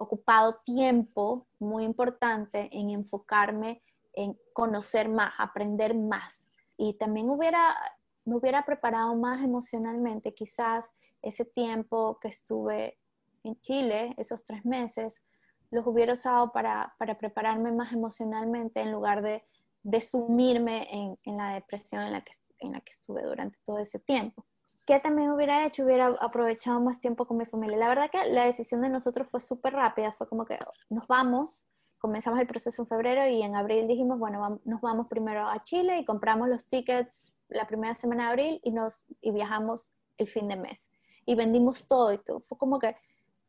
ocupado 0.00 0.60
tiempo 0.64 1.46
muy 1.58 1.84
importante 1.84 2.70
en 2.72 2.88
enfocarme 2.88 3.82
en 4.14 4.36
conocer 4.54 5.10
más, 5.10 5.32
aprender 5.38 5.94
más. 5.94 6.46
Y 6.78 6.94
también 6.94 7.28
hubiera, 7.28 7.76
me 8.24 8.36
hubiera 8.36 8.64
preparado 8.64 9.14
más 9.14 9.44
emocionalmente, 9.44 10.32
quizás 10.32 10.90
ese 11.20 11.44
tiempo 11.44 12.18
que 12.18 12.28
estuve 12.28 12.98
en 13.44 13.60
Chile, 13.60 14.14
esos 14.16 14.42
tres 14.42 14.64
meses, 14.64 15.22
los 15.70 15.86
hubiera 15.86 16.14
usado 16.14 16.50
para, 16.50 16.96
prepararme 17.18 17.70
más 17.70 17.92
emocionalmente 17.92 18.80
en 18.80 18.92
lugar 18.92 19.20
de, 19.22 19.44
de 19.82 20.00
sumirme 20.00 20.88
en, 20.90 21.18
en, 21.24 21.36
la 21.36 21.54
depresión 21.54 22.02
en 22.02 22.12
la, 22.12 22.22
que, 22.22 22.32
en 22.60 22.72
la 22.72 22.80
que 22.80 22.92
estuve 22.92 23.22
durante 23.22 23.58
todo 23.66 23.78
ese 23.78 23.98
tiempo. 23.98 24.46
¿Qué 24.90 24.98
también 24.98 25.30
hubiera 25.30 25.64
hecho? 25.64 25.84
Hubiera 25.84 26.08
aprovechado 26.18 26.80
más 26.80 27.00
tiempo 27.00 27.24
con 27.24 27.36
mi 27.36 27.46
familia. 27.46 27.76
La 27.76 27.88
verdad 27.88 28.10
que 28.10 28.28
la 28.32 28.46
decisión 28.46 28.80
de 28.80 28.88
nosotros 28.88 29.28
fue 29.30 29.38
súper 29.38 29.74
rápida, 29.74 30.10
fue 30.10 30.28
como 30.28 30.44
que 30.44 30.58
nos 30.88 31.06
vamos, 31.06 31.68
comenzamos 31.98 32.40
el 32.40 32.48
proceso 32.48 32.82
en 32.82 32.88
febrero 32.88 33.24
y 33.28 33.40
en 33.40 33.54
abril 33.54 33.86
dijimos, 33.86 34.18
bueno, 34.18 34.60
nos 34.64 34.80
vamos 34.80 35.06
primero 35.06 35.48
a 35.48 35.60
Chile 35.60 35.98
y 35.98 36.04
compramos 36.04 36.48
los 36.48 36.66
tickets 36.66 37.36
la 37.50 37.68
primera 37.68 37.94
semana 37.94 38.24
de 38.24 38.28
abril 38.30 38.60
y, 38.64 38.72
nos, 38.72 39.04
y 39.20 39.30
viajamos 39.30 39.92
el 40.18 40.26
fin 40.26 40.48
de 40.48 40.56
mes. 40.56 40.90
Y 41.24 41.36
vendimos 41.36 41.86
todo 41.86 42.12
y 42.12 42.18
todo. 42.18 42.40
Fue 42.40 42.58
como 42.58 42.80
que 42.80 42.96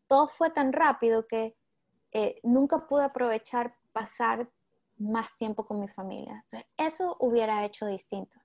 todo 0.05 0.27
fue 0.27 0.51
tan 0.51 0.71
rápido 0.71 1.25
que 1.25 1.57
eh, 2.11 2.39
nunca 2.43 2.85
pude 2.87 3.05
aprovechar 3.05 3.73
pasar 3.93 4.47
más 4.99 5.35
tiempo 5.37 5.65
con 5.65 5.79
mi 5.79 5.87
familia. 5.87 6.43
Entonces, 6.43 6.71
eso 6.77 7.17
hubiera 7.19 7.65
hecho 7.65 7.87
distinto. 7.87 8.40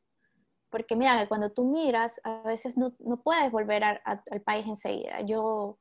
Porque 0.70 0.96
mira, 0.96 1.26
cuando 1.28 1.50
tú 1.50 1.64
miras, 1.64 2.20
a 2.24 2.42
veces 2.42 2.76
no, 2.76 2.94
no 2.98 3.18
puedes 3.18 3.50
volver 3.50 3.84
al 3.84 4.40
país 4.44 4.66
enseguida. 4.66 5.20
Yo, 5.22 5.78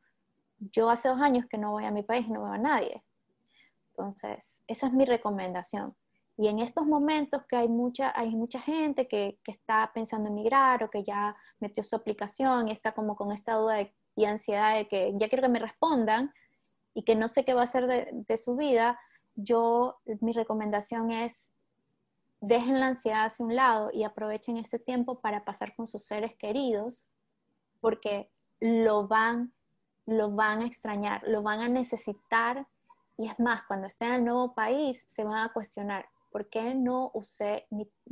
yo 0.57 0.89
hace 0.89 1.09
dos 1.09 1.19
años 1.21 1.45
que 1.49 1.57
no 1.57 1.71
voy 1.71 1.85
a 1.85 1.91
mi 1.91 2.03
país, 2.03 2.27
no 2.27 2.43
veo 2.43 2.53
a 2.53 2.57
nadie. 2.57 3.03
Entonces, 3.89 4.61
esa 4.67 4.87
es 4.87 4.93
mi 4.93 5.05
recomendación. 5.05 5.95
Y 6.37 6.49
en 6.49 6.59
estos 6.59 6.85
momentos 6.85 7.43
que 7.47 7.55
hay 7.55 7.69
mucha, 7.69 8.11
hay 8.15 8.35
mucha 8.35 8.59
gente 8.59 9.07
que, 9.07 9.39
que, 9.43 9.51
está 9.51 9.91
pensando 9.93 10.27
en 10.27 10.35
migrar 10.35 10.83
o 10.83 10.89
que 10.89 11.03
ya 11.03 11.35
metió 11.59 11.81
su 11.81 11.95
aplicación 11.95 12.67
y 12.67 12.71
está 12.71 12.91
como 12.91 13.15
con 13.15 13.31
esta 13.31 13.53
duda 13.53 13.89
y 14.17 14.25
ansiedad 14.25 14.75
de 14.75 14.87
que 14.87 15.13
ya 15.15 15.29
quiero 15.29 15.43
que 15.43 15.49
me 15.49 15.59
respondan 15.59 16.33
y 16.93 17.03
que 17.03 17.15
no 17.15 17.29
sé 17.29 17.45
qué 17.45 17.53
va 17.53 17.61
a 17.61 17.65
hacer 17.65 17.87
de, 17.87 18.09
de 18.11 18.37
su 18.37 18.55
vida, 18.57 18.99
yo, 19.35 19.97
mi 20.21 20.33
recomendación 20.33 21.11
es 21.11 21.51
dejen 22.47 22.79
la 22.79 22.87
ansiedad 22.87 23.25
hacia 23.25 23.45
un 23.45 23.55
lado 23.55 23.89
y 23.91 24.03
aprovechen 24.03 24.57
este 24.57 24.79
tiempo 24.79 25.19
para 25.19 25.43
pasar 25.43 25.75
con 25.75 25.87
sus 25.87 26.05
seres 26.05 26.35
queridos 26.35 27.09
porque 27.81 28.31
lo 28.59 29.07
van, 29.07 29.53
lo 30.05 30.31
van 30.31 30.61
a 30.61 30.65
extrañar, 30.65 31.23
lo 31.27 31.41
van 31.43 31.59
a 31.59 31.69
necesitar 31.69 32.67
y 33.17 33.27
es 33.29 33.39
más, 33.39 33.63
cuando 33.63 33.87
estén 33.87 34.09
en 34.09 34.13
el 34.15 34.25
nuevo 34.25 34.53
país, 34.53 35.05
se 35.07 35.23
van 35.23 35.37
a 35.37 35.53
cuestionar, 35.53 36.09
¿por 36.31 36.49
qué 36.49 36.75
no 36.75 37.11
usé, 37.13 37.65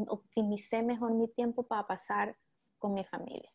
optimicé 0.08 0.82
mejor 0.82 1.13
mi 1.13 1.28
tiempo 1.28 1.63
para 1.63 1.86
pasar 1.86 2.38
con 2.80 2.93
mi 2.93 3.04
familia? 3.04 3.52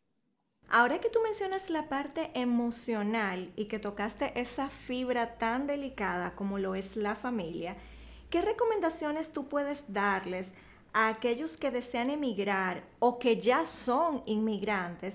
Ahora 0.71 0.99
que 1.01 1.09
tú 1.09 1.21
mencionas 1.23 1.71
la 1.71 1.89
parte 1.89 2.31
emocional 2.35 3.53
y 3.57 3.69
que 3.69 3.79
tocaste 3.79 4.39
esa 4.39 4.69
fibra 4.69 5.39
tan 5.39 5.67
delicada 5.67 6.37
como 6.37 6.59
lo 6.59 6.75
es 6.75 6.97
la 6.97 7.15
familia, 7.15 7.77
¿qué 8.29 8.43
recomendaciones 8.43 9.33
tú 9.33 9.49
puedes 9.49 9.91
darles 9.91 10.53
a 10.93 11.09
aquellos 11.09 11.57
que 11.57 11.71
desean 11.71 12.11
emigrar 12.11 12.85
o 12.99 13.19
que 13.19 13.41
ya 13.41 13.67
son 13.67 14.23
inmigrantes 14.27 15.15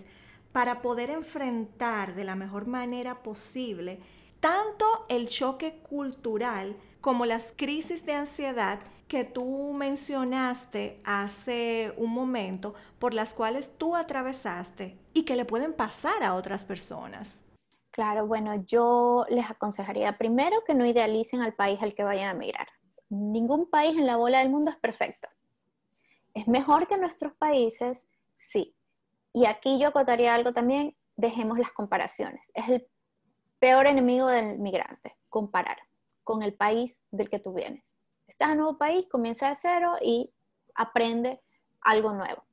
para 0.52 0.82
poder 0.82 1.10
enfrentar 1.10 2.16
de 2.16 2.24
la 2.24 2.36
mejor 2.36 2.68
manera 2.68 3.24
posible 3.24 4.00
tanto 4.40 4.86
el 5.08 5.30
choque 5.30 5.78
cultural 5.90 6.76
como 7.00 7.26
las 7.26 7.54
crisis 7.56 8.06
de 8.06 8.14
ansiedad 8.14 8.80
que 9.08 9.24
tú 9.24 9.74
mencionaste 9.74 11.00
hace 11.06 11.94
un 11.98 12.12
momento, 12.14 12.74
por 13.00 13.14
las 13.14 13.34
cuales 13.34 13.70
tú 13.78 13.96
atravesaste 13.96 14.98
y 15.14 15.24
que 15.24 15.36
le 15.36 15.46
pueden 15.46 15.74
pasar 15.74 16.24
a 16.24 16.34
otras 16.34 16.66
personas. 16.66 17.40
Claro, 17.92 18.28
bueno, 18.28 18.56
yo 18.66 19.26
les 19.30 19.50
aconsejaría 19.50 20.18
primero 20.18 20.64
que 20.66 20.74
no 20.74 20.86
idealicen 20.86 21.42
al 21.42 21.54
país 21.54 21.80
al 21.82 21.94
que 21.94 22.04
vayan 22.04 22.30
a 22.30 22.32
emigrar. 22.32 22.68
Ningún 23.10 23.70
país 23.70 23.98
en 23.98 24.08
la 24.08 24.18
bola 24.18 24.40
del 24.40 24.50
mundo 24.50 24.72
es 24.72 24.78
perfecto. 24.78 25.30
¿Es 26.34 26.48
mejor 26.48 26.88
que 26.88 26.98
nuestros 26.98 27.34
países? 27.34 28.08
Sí. 28.38 28.76
Y 29.34 29.46
aquí 29.46 29.80
yo 29.80 29.90
acotaría 29.90 30.34
algo 30.34 30.54
también, 30.54 30.96
dejemos 31.16 31.60
las 31.60 31.72
comparaciones. 31.72 32.50
Es 32.54 32.70
el 32.70 32.88
peor 33.60 33.88
enemigo 33.88 34.28
del 34.28 34.60
migrante, 34.60 35.16
comparar 35.30 35.78
con 36.24 36.44
el 36.44 36.54
país 36.54 37.04
del 37.12 37.30
que 37.30 37.40
tú 37.40 37.54
vienes. 37.54 37.84
Estás 38.28 38.50
en 38.50 38.54
un 38.54 38.64
nuevo 38.64 38.78
país, 38.78 39.08
comienza 39.10 39.50
de 39.50 39.56
cero 39.56 39.94
y 40.02 40.34
aprende 40.76 41.42
algo 41.82 42.14
nuevo. 42.14 42.44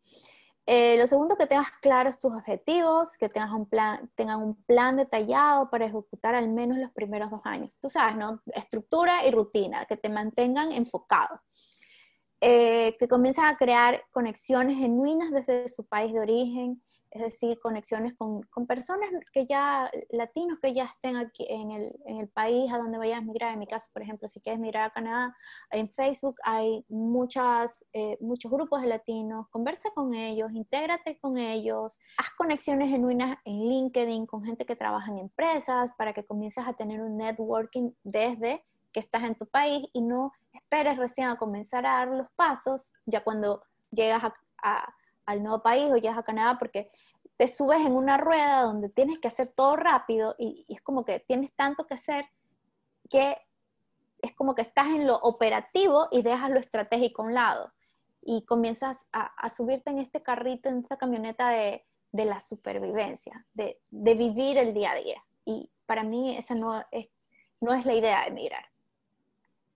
Eh, 0.67 0.97
lo 0.99 1.07
segundo, 1.07 1.37
que 1.37 1.47
tengas 1.47 1.71
claros 1.81 2.21
tus 2.21 2.33
objetivos, 2.33 3.17
que 3.17 3.29
tengas 3.29 3.51
un 3.51 3.67
plan, 3.67 4.11
tengan 4.15 4.41
un 4.41 4.63
plan 4.65 4.97
detallado 4.97 5.69
para 5.69 5.87
ejecutar 5.87 6.35
al 6.35 6.49
menos 6.49 6.79
los 6.79 6.93
primeros 6.93 7.31
dos 7.31 7.41
años. 7.45 7.77
Tú 7.81 7.91
sabes, 7.91 8.17
¿no? 8.17 8.41
Estructura 8.55 9.27
y 9.27 9.31
rutina, 9.31 9.85
que 9.87 9.97
te 9.97 10.09
mantengan 10.09 10.71
enfocado. 10.71 11.41
Eh, 12.43 12.97
que 12.99 13.07
comiencen 13.07 13.45
a 13.45 13.57
crear 13.57 14.03
conexiones 14.13 14.79
genuinas 14.79 15.31
desde 15.31 15.69
su 15.69 15.85
país 15.85 16.13
de 16.13 16.21
origen, 16.21 16.83
es 17.11 17.23
decir, 17.23 17.59
conexiones 17.61 18.15
con, 18.17 18.47
personas 18.67 19.11
que 19.33 19.45
ya, 19.45 19.91
latinos 20.11 20.59
que 20.61 20.73
ya 20.73 20.85
estén 20.85 21.17
aquí 21.17 21.45
en 21.49 21.73
el, 21.73 22.29
país 22.29 22.73
a 22.73 22.79
donde 22.79 22.99
vayas 22.99 23.19
a 23.19 23.23
migrar. 23.23 23.53
En 23.53 23.59
mi 23.59 23.67
caso, 23.67 23.89
por 23.93 24.03
ejemplo, 24.03 24.29
si 24.29 24.41
quieres 24.41 24.61
migrar 24.61 24.85
a 24.85 24.93
Canadá, 24.93 25.37
en 25.71 25.91
Facebook 25.91 26.37
hay 26.45 26.85
muchas, 26.89 27.85
eh, 27.93 28.17
muchos 28.21 28.51
grupos 28.51 28.81
de 28.81 28.89
latinos, 28.89 29.49
conversa 29.51 29.91
con 29.95 30.15
ellos, 30.15 30.53
intégrate 30.53 31.19
con 31.19 31.37
ellos, 31.37 31.99
haz 32.17 32.31
conexiones 32.39 32.89
genuinas 32.89 33.39
en 33.45 33.59
LinkedIn 33.59 34.27
con 34.27 34.45
gente 34.45 34.65
que 34.65 34.77
trabaja 34.77 35.11
en 35.11 35.19
empresas 35.19 35.93
para 35.99 36.13
que 36.13 36.25
comiences 36.25 36.65
a 36.67 36.75
tener 36.75 37.03
un 37.03 37.17
networking 37.17 37.91
desde 38.05 38.65
que 38.93 39.01
estás 39.01 39.23
en 39.25 39.35
tu 39.35 39.47
país 39.47 39.89
y 39.93 40.03
no 40.03 40.33
esperes 40.53 40.99
recién 40.99 41.29
a 41.29 41.37
comenzar 41.37 41.87
a 41.87 41.99
dar 41.99 42.09
los 42.09 42.31
pasos 42.37 42.93
ya 43.07 43.23
cuando 43.23 43.63
llegas 43.91 44.23
a 44.63 44.95
al 45.31 45.43
nuevo 45.43 45.63
país 45.63 45.91
o 45.91 45.97
ya 45.97 46.17
a 46.19 46.23
Canadá 46.23 46.59
porque 46.59 46.91
te 47.37 47.49
subes 47.49 47.81
en 47.87 47.93
una 47.93 48.17
rueda 48.17 48.63
donde 48.63 48.89
tienes 48.89 49.19
que 49.19 49.29
hacer 49.29 49.49
todo 49.51 49.77
rápido 49.77 50.35
y, 50.39 50.67
es 50.69 50.83
como 50.83 51.05
que 51.05 51.21
tienes 51.21 51.55
tanto 51.55 51.87
que 51.87 51.95
hacer 51.95 52.27
que 53.09 53.37
es 54.23 54.35
como 54.35 54.55
que 54.55 54.63
estás 54.63 54.89
en 54.89 55.07
lo 55.07 55.17
operativo 55.17 56.09
y 56.11 56.23
dejas 56.23 56.51
lo 56.51 56.61
estratégico 56.61 57.23
a 57.23 57.27
un 57.27 57.35
lado 57.35 57.73
y 58.23 58.45
comienzas 58.45 59.07
a, 59.13 59.49
subirte 59.49 59.91
en 59.91 59.99
este 59.99 60.23
carrito, 60.23 60.69
en 60.69 60.81
esta 60.81 60.99
camioneta 60.99 61.49
de, 61.49 61.87
la 62.13 62.39
supervivencia, 62.39 63.47
de, 63.55 63.81
vivir 63.91 64.59
el 64.59 64.75
día 64.75 64.93
a 64.93 64.97
día. 64.97 65.25
Y 65.47 65.71
para 65.87 66.03
mí 66.03 66.37
esa 66.37 66.55
no 66.55 66.85
es, 66.91 67.09
no 67.63 67.73
es 67.73 67.87
la 67.87 67.95
idea 67.95 68.21
de 68.21 68.29
emigrar. 68.29 68.70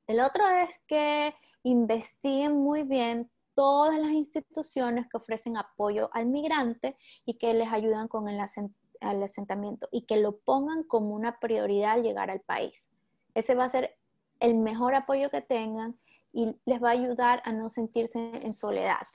El 0.07 0.21
otro 0.21 0.47
es 0.47 0.79
que 0.87 1.35
investiguen 1.63 2.57
muy 2.57 2.83
bien 2.83 3.31
todas 3.55 3.99
las 3.99 4.11
instituciones 4.11 5.07
que 5.09 5.17
ofrecen 5.17 5.57
apoyo 5.57 6.11
al 6.13 6.27
migrante 6.27 6.97
y 7.25 7.35
que 7.35 7.55
les 7.55 7.73
ayudan 7.73 8.09
con 8.09 8.29
el, 8.29 8.39
asentamiento 8.41 9.89
y 9.93 10.03
que 10.03 10.17
lo 10.17 10.39
pongan 10.39 10.83
como 10.83 11.15
una 11.15 11.39
prioridad 11.39 11.93
al 11.93 12.03
llegar 12.03 12.31
al 12.31 12.41
país. 12.41 12.87
Ese 13.35 13.55
va 13.55 13.65
a 13.65 13.69
ser 13.69 13.97
el 14.41 14.55
mejor 14.55 14.95
apoyo 14.95 15.31
que 15.31 15.41
tengan 15.41 15.99
y 16.33 16.55
les 16.67 16.83
va 16.83 16.89
a 16.89 16.93
ayudar 16.93 17.41
a 17.45 17.53
no 17.53 17.69
sentirse 17.69 18.19
en 18.35 18.53
soledad. 18.53 19.07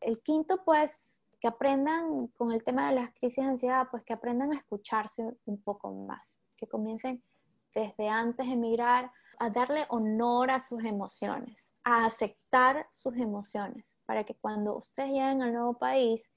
El 0.00 0.22
quinto, 0.22 0.64
pues, 0.64 1.22
que 1.40 1.48
aprendan 1.48 2.28
con 2.28 2.52
el 2.52 2.62
tema 2.62 2.88
de 2.88 2.94
las 2.94 3.10
crisis 3.10 3.44
de 3.44 3.50
ansiedad, 3.50 3.88
pues 3.90 4.04
que 4.04 4.12
aprendan 4.12 4.52
a 4.52 4.56
escucharse 4.56 5.24
un 5.44 5.60
poco 5.60 5.92
más, 5.92 6.36
que 6.56 6.66
comiencen 6.66 7.22
desde 7.74 8.08
antes 8.08 8.46
de 8.46 8.52
emigrar 8.52 9.12
a 9.38 9.50
darle 9.50 9.86
honor 9.88 10.50
a 10.50 10.60
sus 10.60 10.84
emociones, 10.84 11.70
a 11.84 12.06
aceptar 12.06 12.86
sus 12.90 13.16
emociones, 13.16 13.96
para 14.06 14.24
que 14.24 14.34
cuando 14.34 14.76
ustedes 14.76 15.10
lleguen 15.10 15.42
al 15.42 15.52
nuevo 15.52 15.74
país 15.74 16.30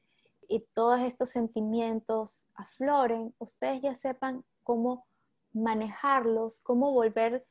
y 0.47 0.61
todos 0.73 0.99
estos 1.01 1.29
sentimientos 1.29 2.45
afloren, 2.55 3.33
ustedes 3.39 3.81
ya 3.81 3.95
sepan 3.95 4.43
cómo 4.63 5.05
manejarlos, 5.53 6.59
cómo 6.61 6.91
volver 6.91 7.45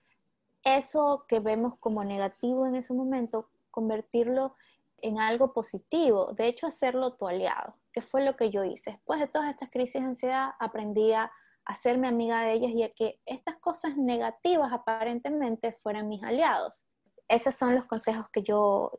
eso 0.64 1.24
que 1.28 1.40
vemos 1.40 1.74
como 1.78 2.04
negativo 2.04 2.66
en 2.66 2.74
ese 2.74 2.94
momento, 2.94 3.48
convertirlo 3.70 4.54
en 5.00 5.20
algo 5.20 5.52
positivo, 5.52 6.32
de 6.32 6.48
hecho 6.48 6.66
hacerlo 6.66 7.14
tu 7.14 7.28
aliado, 7.28 7.74
que 7.92 8.00
fue 8.00 8.24
lo 8.24 8.36
que 8.36 8.50
yo 8.50 8.64
hice. 8.64 8.92
Después 8.92 9.20
de 9.20 9.28
todas 9.28 9.50
estas 9.50 9.70
crisis 9.70 10.02
de 10.02 10.08
ansiedad, 10.08 10.50
aprendí 10.58 11.12
a 11.12 11.30
hacerme 11.68 12.08
amiga 12.08 12.42
de 12.42 12.54
ellas 12.54 12.72
y 12.72 12.82
a 12.82 12.90
que 12.90 13.20
estas 13.24 13.56
cosas 13.58 13.96
negativas 13.96 14.72
aparentemente 14.72 15.78
fueran 15.82 16.08
mis 16.08 16.24
aliados 16.24 16.84
esos 17.28 17.54
son 17.54 17.74
los 17.74 17.84
consejos 17.84 18.26
que 18.32 18.42
yo, 18.42 18.92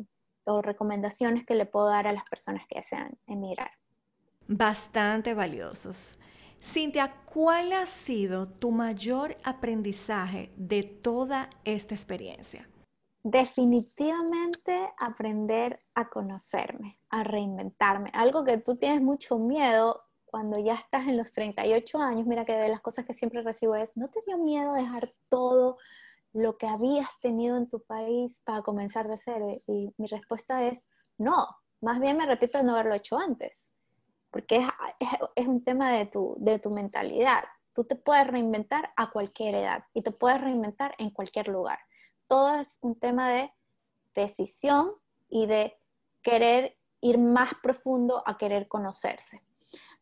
o 0.45 0.61
recomendaciones 0.61 1.45
que 1.45 1.55
le 1.55 1.65
puedo 1.65 1.87
dar 1.87 2.07
a 2.07 2.13
las 2.13 2.23
personas 2.29 2.63
que 2.67 2.79
desean 2.79 3.17
emigrar. 3.27 3.71
Bastante 4.47 5.33
valiosos. 5.33 6.17
Cintia, 6.61 7.13
¿cuál 7.25 7.73
ha 7.73 7.85
sido 7.85 8.47
tu 8.47 8.71
mayor 8.71 9.37
aprendizaje 9.43 10.51
de 10.57 10.83
toda 10.83 11.49
esta 11.63 11.95
experiencia? 11.95 12.69
Definitivamente 13.23 14.91
aprender 14.97 15.79
a 15.93 16.09
conocerme, 16.09 16.99
a 17.09 17.23
reinventarme. 17.23 18.11
Algo 18.13 18.43
que 18.43 18.57
tú 18.57 18.75
tienes 18.75 19.01
mucho 19.01 19.37
miedo 19.37 20.03
cuando 20.29 20.59
ya 20.59 20.75
estás 20.75 21.07
en 21.07 21.17
los 21.17 21.33
38 21.33 21.97
años. 21.99 22.27
Mira 22.27 22.45
que 22.45 22.53
de 22.53 22.69
las 22.69 22.81
cosas 22.81 23.05
que 23.05 23.13
siempre 23.13 23.41
recibo 23.41 23.75
es, 23.75 23.97
¿no 23.97 24.09
te 24.09 24.21
dio 24.25 24.37
miedo 24.37 24.73
dejar 24.73 25.09
todo 25.29 25.77
lo 26.33 26.57
que 26.57 26.67
habías 26.67 27.19
tenido 27.19 27.57
en 27.57 27.67
tu 27.67 27.81
país 27.81 28.41
para 28.43 28.61
comenzar 28.61 29.07
de 29.07 29.17
cero? 29.17 29.57
Y 29.67 29.93
mi 29.97 30.07
respuesta 30.07 30.63
es 30.65 30.87
no, 31.17 31.47
más 31.81 31.99
bien 31.99 32.17
me 32.17 32.25
repito 32.25 32.61
no 32.63 32.73
haberlo 32.73 32.95
hecho 32.95 33.17
antes, 33.17 33.69
porque 34.31 34.65
es, 35.35 35.47
un 35.47 35.63
tema 35.63 35.91
de 35.91 36.05
tu, 36.05 36.35
de 36.39 36.59
tu 36.59 36.69
mentalidad. 36.69 37.43
Tú 37.73 37.83
te 37.83 37.95
puedes 37.95 38.27
reinventar 38.27 38.91
a 38.95 39.11
cualquier 39.11 39.55
edad 39.55 39.83
y 39.93 40.01
te 40.01 40.11
puedes 40.11 40.41
reinventar 40.41 40.95
en 40.97 41.11
cualquier 41.11 41.47
lugar. 41.47 41.79
Todo 42.27 42.55
es 42.55 42.77
un 42.81 42.99
tema 42.99 43.29
de 43.29 43.51
decisión 44.13 44.93
y 45.29 45.45
de 45.45 45.79
querer 46.21 46.77
ir 47.01 47.17
más 47.17 47.53
profundo 47.61 48.23
a 48.25 48.37
querer 48.37 48.67
conocerse. 48.67 49.41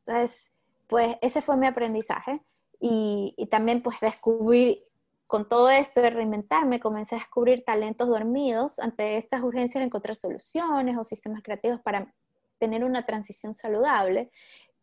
Entonces, 0.08 0.52
pues 0.88 1.17
ese 1.22 1.41
fue 1.41 1.58
mi 1.58 1.67
aprendizaje 1.67 2.41
y, 2.80 3.36
también 3.52 3.82
pues 3.82 4.00
descubrir 4.00 4.84
con 5.26 5.50
todo 5.50 5.70
esto 5.70 6.02
de 6.02 6.10
reinventarme, 6.10 6.80
comencé 6.80 7.15
a 7.15 7.20
descubrir 7.20 7.65
talentos 7.65 8.08
dormidos 8.08 8.80
ante 8.80 9.17
estas 9.17 9.41
urgencias 9.41 9.82
de 9.82 9.88
encontrar 9.88 10.15
soluciones 10.15 10.98
o 10.98 11.04
sistemas 11.04 11.43
creativos 11.43 11.82
para 11.82 12.13
tener 12.60 12.86
una 12.86 13.06
transición 13.06 13.54
saludable. 13.54 14.32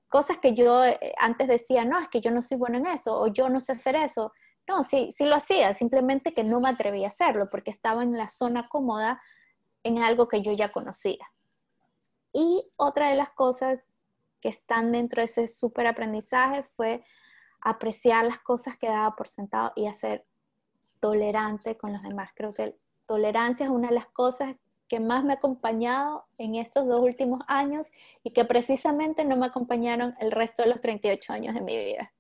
Cosas 0.09 0.37
que 0.37 0.53
yo 0.53 0.85
eh, 0.85 1.15
antes 1.19 1.49
decía, 1.49 1.87
no, 1.87 1.99
es 1.99 2.09
que 2.11 2.21
yo 2.21 2.31
no 2.31 2.43
soy 2.43 2.59
bueno 2.59 2.77
en 2.77 2.87
eso, 2.87 3.19
o 3.19 3.29
yo 3.29 3.49
no 3.49 3.59
sé 3.59 3.73
hacer 3.73 3.97
eso. 3.97 4.33
No, 4.69 4.83
sí, 4.83 5.11
sí 5.11 5.25
lo 5.25 5.37
hacía, 5.37 5.73
simplemente 5.73 6.33
que 6.33 6.45
no 6.45 6.61
me 6.61 6.69
atreví 6.69 7.05
a 7.05 7.09
hacerlo 7.09 7.49
porque 7.51 7.71
estaba 7.71 8.03
en 8.03 8.17
la 8.17 8.29
zona 8.29 8.69
cómoda 8.69 9.21
en 9.83 9.99
algo 9.99 10.29
que 10.29 10.43
yo 10.43 10.53
ya 10.53 10.71
conocía. 10.71 11.27
Y 12.35 12.69
otra 12.77 13.09
de 13.09 13.17
las 13.17 13.31
cosas 13.31 13.94
que 14.45 14.51
están 14.51 14.93
dentro 14.93 15.23
de 15.23 15.25
ese 15.25 15.49
súper 15.49 15.87
aprendizaje 15.87 16.67
fue 16.77 17.03
apreciar 17.63 18.27
las 18.27 18.41
cosas 18.41 18.77
que 18.77 18.89
daba 18.89 19.17
por 19.17 19.27
sentado 19.27 19.73
y 19.75 19.87
hacer 19.87 20.27
tolerante 21.01 21.79
con 21.79 21.95
los 21.95 22.03
demás. 22.03 22.29
Creo 22.37 22.53
que 22.53 22.77
tolerancia 23.07 23.65
es 23.65 23.73
una 23.73 23.89
de 23.89 23.95
las 23.95 24.07
cosas 24.09 24.55
que 24.87 25.01
más 25.01 25.25
me 25.25 25.33
ha 25.33 25.37
acompañado 25.37 26.27
en 26.37 26.57
estos 26.57 26.87
dos 26.87 27.01
últimos 27.01 27.41
años 27.49 27.91
y 28.23 28.35
que 28.35 28.45
precisamente 28.45 29.25
no 29.25 29.35
me 29.39 29.47
acompañaron 29.47 30.15
el 30.21 30.31
resto 30.31 30.63
de 30.63 30.69
los 30.69 30.83
38 30.83 31.33
años 31.33 31.55
de 31.55 31.63
mi 31.63 31.83
vida. 31.83 32.13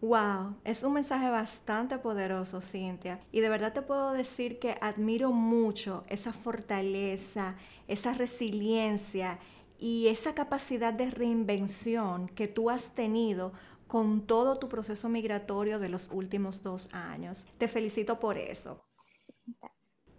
Wow, 0.00 0.56
es 0.64 0.82
un 0.82 0.94
mensaje 0.94 1.28
bastante 1.28 1.98
poderoso, 1.98 2.62
Cintia. 2.62 3.20
Y 3.30 3.40
de 3.40 3.50
verdad 3.50 3.74
te 3.74 3.82
puedo 3.82 4.12
decir 4.12 4.58
que 4.58 4.78
admiro 4.80 5.32
mucho 5.32 6.04
esa 6.08 6.32
fortaleza, 6.32 7.56
esa 7.88 8.14
resiliencia 8.14 9.38
y 9.78 10.08
esa 10.08 10.34
capacidad 10.34 10.92
de 10.92 11.10
reinvención 11.10 12.28
que 12.28 12.48
tú 12.48 12.70
has 12.70 12.94
tenido 12.94 13.52
con 13.86 14.26
todo 14.26 14.58
tu 14.58 14.68
proceso 14.68 15.08
migratorio 15.08 15.78
de 15.78 15.88
los 15.88 16.10
últimos 16.10 16.62
dos 16.62 16.88
años. 16.92 17.46
Te 17.58 17.68
felicito 17.68 18.18
por 18.18 18.36
eso. 18.36 18.84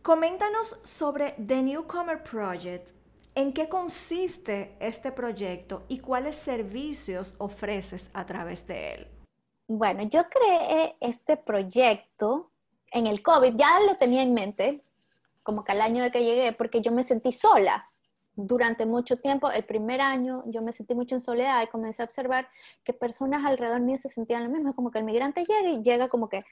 Coméntanos 0.01 0.79
sobre 0.83 1.31
The 1.33 1.61
Newcomer 1.61 2.23
Project. 2.23 2.91
¿En 3.35 3.53
qué 3.53 3.69
consiste 3.69 4.75
este 4.79 5.11
proyecto 5.11 5.83
y 5.89 5.99
cuáles 5.99 6.35
servicios 6.37 7.35
ofreces 7.37 8.09
a 8.13 8.25
través 8.25 8.65
de 8.65 8.93
él? 8.93 9.07
Bueno, 9.67 10.03
yo 10.03 10.23
creé 10.29 10.95
este 11.01 11.35
proyecto 11.37 12.51
en 12.91 13.05
el 13.05 13.21
COVID, 13.21 13.53
ya 13.55 13.81
lo 13.81 13.97
tenía 13.97 14.23
en 14.23 14.33
mente, 14.33 14.81
como 15.43 15.63
que 15.63 15.73
al 15.73 15.81
año 15.81 16.03
de 16.03 16.11
que 16.11 16.23
llegué, 16.23 16.53
porque 16.53 16.81
yo 16.81 16.91
me 16.91 17.03
sentí 17.03 17.31
sola 17.31 17.87
durante 18.37 18.85
mucho 18.85 19.17
tiempo, 19.17 19.49
el 19.49 19.63
primer 19.63 19.99
año, 19.99 20.43
yo 20.45 20.61
me 20.61 20.71
sentí 20.71 20.93
mucho 20.93 21.15
en 21.15 21.21
soledad 21.21 21.63
y 21.63 21.67
comencé 21.67 22.03
a 22.03 22.05
observar 22.05 22.47
que 22.83 22.93
personas 22.93 23.43
alrededor 23.43 23.81
mío 23.81 23.97
se 23.97 24.09
sentían 24.09 24.43
lo 24.43 24.49
mismo, 24.49 24.75
como 24.75 24.91
que 24.91 24.99
el 24.99 25.05
migrante 25.05 25.43
llega 25.43 25.69
y 25.69 25.81
llega 25.81 26.07
como 26.07 26.29
que 26.29 26.45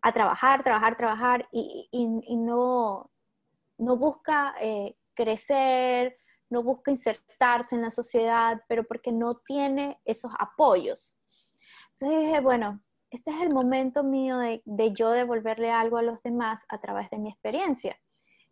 a 0.00 0.12
trabajar, 0.12 0.62
trabajar, 0.62 0.96
trabajar 0.96 1.48
y, 1.50 1.88
no, 2.36 3.10
no 3.78 3.96
busca 3.96 4.54
eh, 4.60 4.96
crecer, 5.12 6.16
no 6.50 6.62
busca 6.62 6.92
insertarse 6.92 7.74
en 7.74 7.82
la 7.82 7.90
sociedad, 7.90 8.62
pero 8.68 8.84
porque 8.84 9.10
no 9.10 9.34
tiene 9.34 10.00
esos 10.04 10.30
apoyos. 10.38 11.18
Entonces 11.90 12.26
dije, 12.26 12.40
bueno, 12.40 12.80
este 13.10 13.32
es 13.32 13.40
el 13.40 13.52
momento 13.52 14.04
mío 14.04 14.38
de, 14.38 14.62
de 14.64 14.92
yo 14.92 15.10
devolverle 15.10 15.72
algo 15.72 15.96
a 15.96 16.02
los 16.02 16.22
demás 16.22 16.64
a 16.68 16.78
través 16.78 17.10
de 17.10 17.18
mi 17.18 17.28
experiencia. 17.28 17.98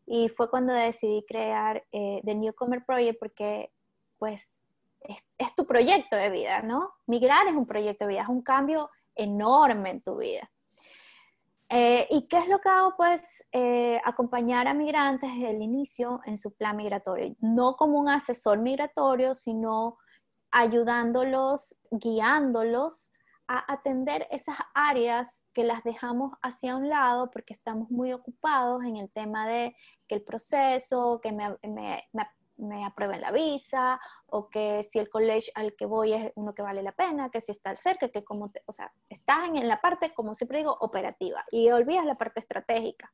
Y 0.07 0.29
fue 0.29 0.49
cuando 0.49 0.73
decidí 0.73 1.25
crear 1.27 1.85
eh, 1.93 2.21
The 2.25 2.35
Newcomer 2.35 2.85
Project 2.85 3.19
porque 3.19 3.73
pues 4.19 4.57
es, 5.39 5.55
tu 5.55 5.67
proyecto 5.67 6.17
de 6.17 6.31
vida, 6.31 6.63
¿no? 6.63 6.93
Migrar 7.07 7.47
es 7.49 7.55
un 7.55 7.67
proyecto 7.67 8.05
de 8.05 8.11
vida, 8.11 8.23
es 8.23 8.29
un 8.29 8.43
cambio 8.43 8.91
enorme 9.15 9.91
en 9.91 10.01
tu 10.03 10.17
vida. 10.17 10.51
Eh, 11.69 12.07
¿Y 12.11 12.29
qué 12.29 12.39
es 12.39 12.49
lo 12.49 12.61
que 12.61 12.69
hago? 12.69 12.95
Pues 12.97 13.45
eh, 13.51 14.01
acompañar 14.05 14.69
a 14.69 14.75
migrantes 14.75 15.29
desde 15.33 15.51
el 15.51 15.63
inicio 15.63 16.21
en 16.25 16.37
su 16.37 16.55
plan 16.55 16.77
migratorio, 16.77 17.35
no 17.41 17.75
como 17.77 17.99
un 17.99 18.09
asesor 18.09 18.59
migratorio, 18.59 19.35
sino 19.35 19.99
ayudándolos, 20.53 21.77
guiándolos 21.91 23.11
a 23.49 23.73
atender 23.73 24.27
esas 24.31 24.57
áreas 24.75 25.45
que 25.53 25.65
las 25.65 25.83
dejamos 25.85 26.33
hacia 26.43 26.77
un 26.77 26.89
lado 26.89 27.31
porque 27.31 27.53
estamos 27.53 27.91
muy 27.91 28.13
ocupados 28.13 28.85
en 28.85 28.97
el 28.97 29.11
tema 29.11 29.47
de 29.47 29.77
que 30.09 30.17
el 30.17 30.23
proceso, 30.23 31.21
que 31.23 31.33
me, 31.33 32.85
aprueben 32.85 33.21
la 33.21 33.31
visa, 33.31 34.01
o 34.27 34.49
que 34.49 34.83
si 34.83 34.99
el 34.99 35.09
college 35.09 35.51
al 35.55 35.75
que 35.75 35.87
voy 35.87 36.15
es 36.15 36.33
uno 36.35 36.55
que 36.55 36.63
vale 36.63 36.83
la 36.83 36.93
pena, 36.93 37.31
que 37.31 37.41
si 37.41 37.53
está 37.53 37.75
cerca, 37.77 38.09
que 38.09 38.25
como, 38.25 38.47
o 38.67 38.73
sea, 38.73 38.93
estás 39.09 39.49
en 39.49 39.69
la 39.69 39.81
parte, 39.81 40.13
como 40.15 40.35
siempre 40.35 40.59
digo, 40.59 40.77
operativa 40.81 41.45
y 41.51 41.71
olvidas 41.71 42.05
la 42.05 42.15
parte 42.15 42.41
estratégica 42.41 43.13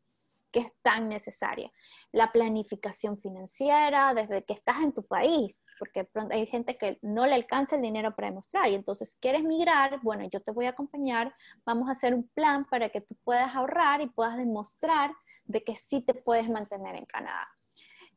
que 0.53 0.61
es 0.61 0.73
tan 0.83 1.09
necesaria. 1.09 1.73
La 2.13 2.31
planificación 2.31 3.19
financiera 3.19 4.15
desde 4.15 4.45
que 4.45 4.53
estás 4.53 4.83
en 4.83 4.93
tu 4.93 5.03
país, 5.05 5.65
porque 5.79 6.09
hay 6.31 6.47
gente 6.47 6.77
que 6.77 6.99
no 7.03 7.27
le 7.27 7.35
alcanza 7.35 7.77
el 7.77 7.83
dinero 7.83 8.15
para 8.15 8.29
demostrar 8.29 8.69
y 8.69 8.75
entonces 8.75 9.19
quieres 9.21 9.43
migrar, 9.43 10.01
bueno, 10.03 10.29
yo 10.31 10.41
te 10.41 10.53
voy 10.53 10.67
a 10.67 10.71
acompañar, 10.71 11.35
vamos 11.65 11.89
a 11.89 11.93
hacer 11.93 12.15
un 12.15 12.29
plan 12.29 12.67
para 12.67 12.91
que 12.91 13.01
tú 13.01 13.17
puedas 13.25 13.55
ahorrar 13.57 14.03
y 14.03 14.09
puedas 14.09 14.37
demostrar 14.37 15.13
de 15.45 15.65
que 15.65 15.75
sí 15.75 16.03
te 16.03 16.15
puedes 16.15 16.49
mantener 16.49 16.95
en 16.97 17.07
Canadá. 17.07 17.49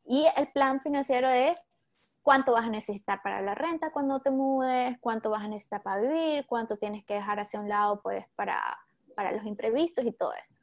Y 0.05 0.25
el 0.35 0.51
plan 0.51 0.81
financiero 0.81 1.29
es 1.29 1.59
cuánto 2.21 2.51
vas 2.51 2.65
a 2.65 2.69
necesitar 2.69 3.21
para 3.23 3.41
la 3.41 3.55
renta 3.55 3.91
cuando 3.91 4.19
te 4.19 4.31
mudes, 4.31 4.97
cuánto 4.99 5.29
vas 5.29 5.43
a 5.43 5.47
necesitar 5.47 5.81
para 5.81 6.01
vivir, 6.01 6.45
cuánto 6.47 6.77
tienes 6.77 7.05
que 7.05 7.15
dejar 7.15 7.39
hacia 7.39 7.59
un 7.59 7.69
lado 7.69 8.01
pues, 8.01 8.25
para, 8.35 8.77
para 9.15 9.31
los 9.31 9.45
imprevistos 9.45 10.05
y 10.05 10.11
todo 10.11 10.33
eso. 10.33 10.55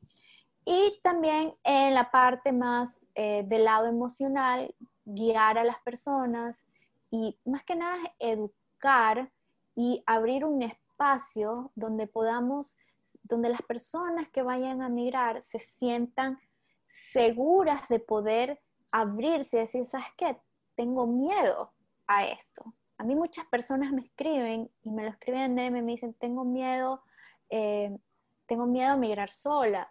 Y 0.65 1.01
también 1.03 1.55
en 1.65 1.95
la 1.95 2.11
parte 2.11 2.53
más 2.53 3.01
eh, 3.15 3.45
del 3.47 3.65
lado 3.65 3.87
emocional, 3.87 4.75
guiar 5.05 5.59
a 5.59 5.65
las 5.65 5.81
personas 5.81 6.67
y 7.11 7.39
más 7.45 7.65
que 7.65 7.75
nada 7.75 7.99
educar 8.21 9.31
y 9.75 10.03
abrir 10.07 10.45
un 10.45 10.63
espacio 10.63 11.73
donde 11.75 12.07
podamos, 12.07 12.77
donde 13.25 13.49
las 13.49 13.63
personas 13.63 14.29
que 14.29 14.43
vayan 14.43 14.83
a 14.83 14.89
migrar 14.89 15.43
se 15.43 15.59
sientan 15.59 16.39
seguras 16.87 17.89
de 17.89 17.99
poder 17.99 18.61
abrirse 18.93 19.57
y 19.57 19.61
decir, 19.61 19.85
¿sabes 19.85 20.07
qué? 20.17 20.41
Tengo 20.77 21.07
miedo 21.07 21.73
a 22.07 22.27
esto. 22.27 22.63
A 22.99 23.05
mí 23.05 23.17
muchas 23.17 23.47
personas 23.47 23.91
me 23.91 24.03
escriben 24.03 24.71
y 24.83 24.91
me 24.91 25.03
lo 25.03 25.11
escriben 25.11 25.59
en 25.59 25.73
DM, 25.73 25.83
me 25.83 25.93
dicen, 25.93 26.15
tengo 26.15 26.45
miedo, 26.45 27.03
eh, 27.51 27.99
tengo 28.47 28.67
miedo 28.67 28.93
a 28.93 28.97
migrar 28.97 29.31
sola 29.31 29.91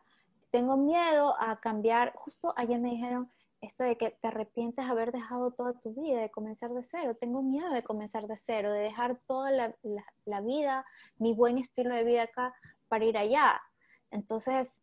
tengo 0.51 0.77
miedo 0.77 1.35
a 1.39 1.59
cambiar. 1.59 2.13
Justo 2.15 2.53
ayer 2.55 2.79
me 2.79 2.91
dijeron 2.91 3.31
esto 3.61 3.83
de 3.83 3.95
que 3.95 4.11
te 4.21 4.27
arrepientes 4.27 4.85
de 4.85 4.91
haber 4.91 5.11
dejado 5.11 5.51
toda 5.51 5.73
tu 5.79 5.93
vida, 5.93 6.19
de 6.19 6.31
comenzar 6.31 6.71
de 6.71 6.83
cero. 6.83 7.15
Tengo 7.19 7.41
miedo 7.41 7.69
de 7.71 7.83
comenzar 7.83 8.27
de 8.27 8.35
cero, 8.35 8.71
de 8.71 8.81
dejar 8.81 9.19
toda 9.25 9.51
la, 9.51 10.41
vida, 10.41 10.85
mi 11.17 11.33
buen 11.33 11.57
estilo 11.57 11.95
de 11.95 12.03
vida 12.03 12.23
acá 12.23 12.53
para 12.87 13.05
ir 13.05 13.17
allá. 13.17 13.61
Entonces, 14.09 14.81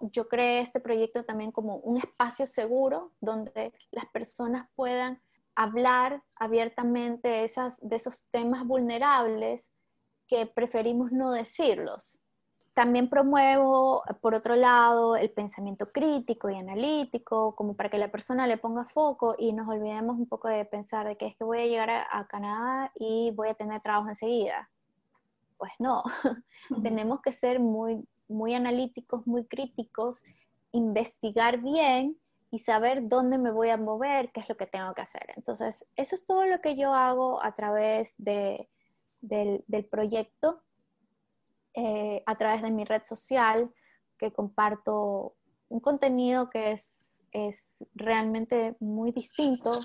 yo 0.00 0.28
creé 0.28 0.60
este 0.60 0.80
proyecto 0.80 1.24
también 1.24 1.52
como 1.52 1.76
un 1.76 1.98
espacio 1.98 2.46
seguro 2.46 3.12
donde 3.20 3.72
las 3.90 4.06
personas 4.06 4.68
puedan 4.74 5.20
hablar 5.56 6.22
abiertamente 6.36 7.28
de, 7.28 7.44
esas, 7.44 7.78
de 7.82 7.96
esos 7.96 8.26
temas 8.30 8.64
vulnerables 8.64 9.68
que 10.28 10.46
preferimos 10.46 11.10
no 11.10 11.32
decirlos. 11.32 12.19
También 12.80 13.10
promuevo, 13.10 14.02
por 14.22 14.34
otro 14.34 14.56
lado, 14.56 15.14
el 15.14 15.30
pensamiento 15.30 15.92
crítico 15.92 16.48
y 16.48 16.56
analítico, 16.56 17.54
como 17.54 17.76
para 17.76 17.90
que 17.90 17.98
la 17.98 18.10
persona 18.10 18.46
le 18.46 18.56
ponga 18.56 18.86
foco 18.86 19.34
y 19.38 19.52
nos 19.52 19.68
olvidemos 19.68 20.16
un 20.16 20.26
poco 20.26 20.48
de 20.48 20.64
pensar 20.64 21.06
de 21.06 21.18
que 21.18 21.26
es 21.26 21.36
que 21.36 21.44
voy 21.44 21.60
a 21.60 21.66
llegar 21.66 21.90
a, 21.90 22.26
Canadá 22.26 22.90
y 22.94 23.32
voy 23.36 23.48
a 23.48 23.54
tener 23.54 23.82
trabajo 23.82 24.08
enseguida. 24.08 24.70
Pues 25.58 25.72
no, 25.78 26.02
tenemos 26.82 27.20
que 27.20 27.32
ser 27.32 27.60
muy, 27.60 28.02
muy 28.28 28.54
analíticos, 28.54 29.26
muy 29.26 29.44
críticos, 29.44 30.22
investigar 30.72 31.58
bien 31.58 32.16
y 32.50 32.60
saber 32.60 33.08
dónde 33.08 33.36
me 33.36 33.52
voy 33.52 33.68
a 33.68 33.76
mover, 33.76 34.32
qué 34.32 34.40
es 34.40 34.48
lo 34.48 34.56
que 34.56 34.66
tengo 34.66 34.94
que 34.94 35.02
hacer. 35.02 35.26
Entonces, 35.36 35.84
eso 35.96 36.14
es 36.14 36.24
todo 36.24 36.46
lo 36.46 36.62
que 36.62 36.76
yo 36.76 36.94
hago 36.94 37.44
a 37.44 37.54
través 37.54 38.14
de, 38.16 38.70
del, 39.20 39.64
del 39.68 39.84
proyecto 39.84 40.62
eh, 41.74 42.22
a 42.26 42.36
través 42.36 42.62
de 42.62 42.70
mi 42.70 42.84
red 42.84 43.02
social, 43.04 43.70
que 44.18 44.32
comparto 44.32 45.34
un 45.68 45.80
contenido 45.80 46.50
que 46.50 46.72
es, 46.72 47.22
es 47.32 47.84
realmente 47.94 48.76
muy 48.80 49.12
distinto. 49.12 49.80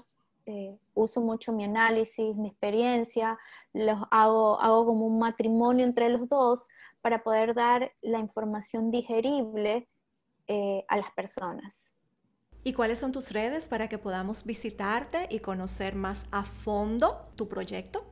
Eh, 0.48 0.78
uso 0.94 1.22
mucho 1.22 1.52
mi 1.54 1.64
análisis, 1.64 2.36
mi 2.36 2.50
experiencia, 2.50 3.40
los 3.74 4.00
hago, 4.12 4.62
hago 4.62 4.86
como 4.86 5.08
un 5.08 5.18
matrimonio 5.18 5.84
entre 5.84 6.10
los 6.10 6.30
dos 6.30 6.68
para 7.02 7.24
poder 7.24 7.56
dar 7.56 7.92
la 8.02 8.20
información 8.20 8.92
digerible 8.92 9.90
eh, 10.48 10.86
a 10.88 10.98
las 10.98 11.12
personas. 11.14 11.96
¿Y 12.64 12.74
cuáles 12.74 13.00
son 13.00 13.12
tus 13.12 13.32
redes 13.32 13.68
para 13.68 13.90
que 13.90 13.98
podamos 13.98 14.44
visitarte 14.44 15.28
y 15.32 15.40
conocer 15.40 15.96
más 15.96 16.26
a 16.32 16.44
fondo 16.44 17.30
tu 17.36 17.48
proyecto? 17.48 18.06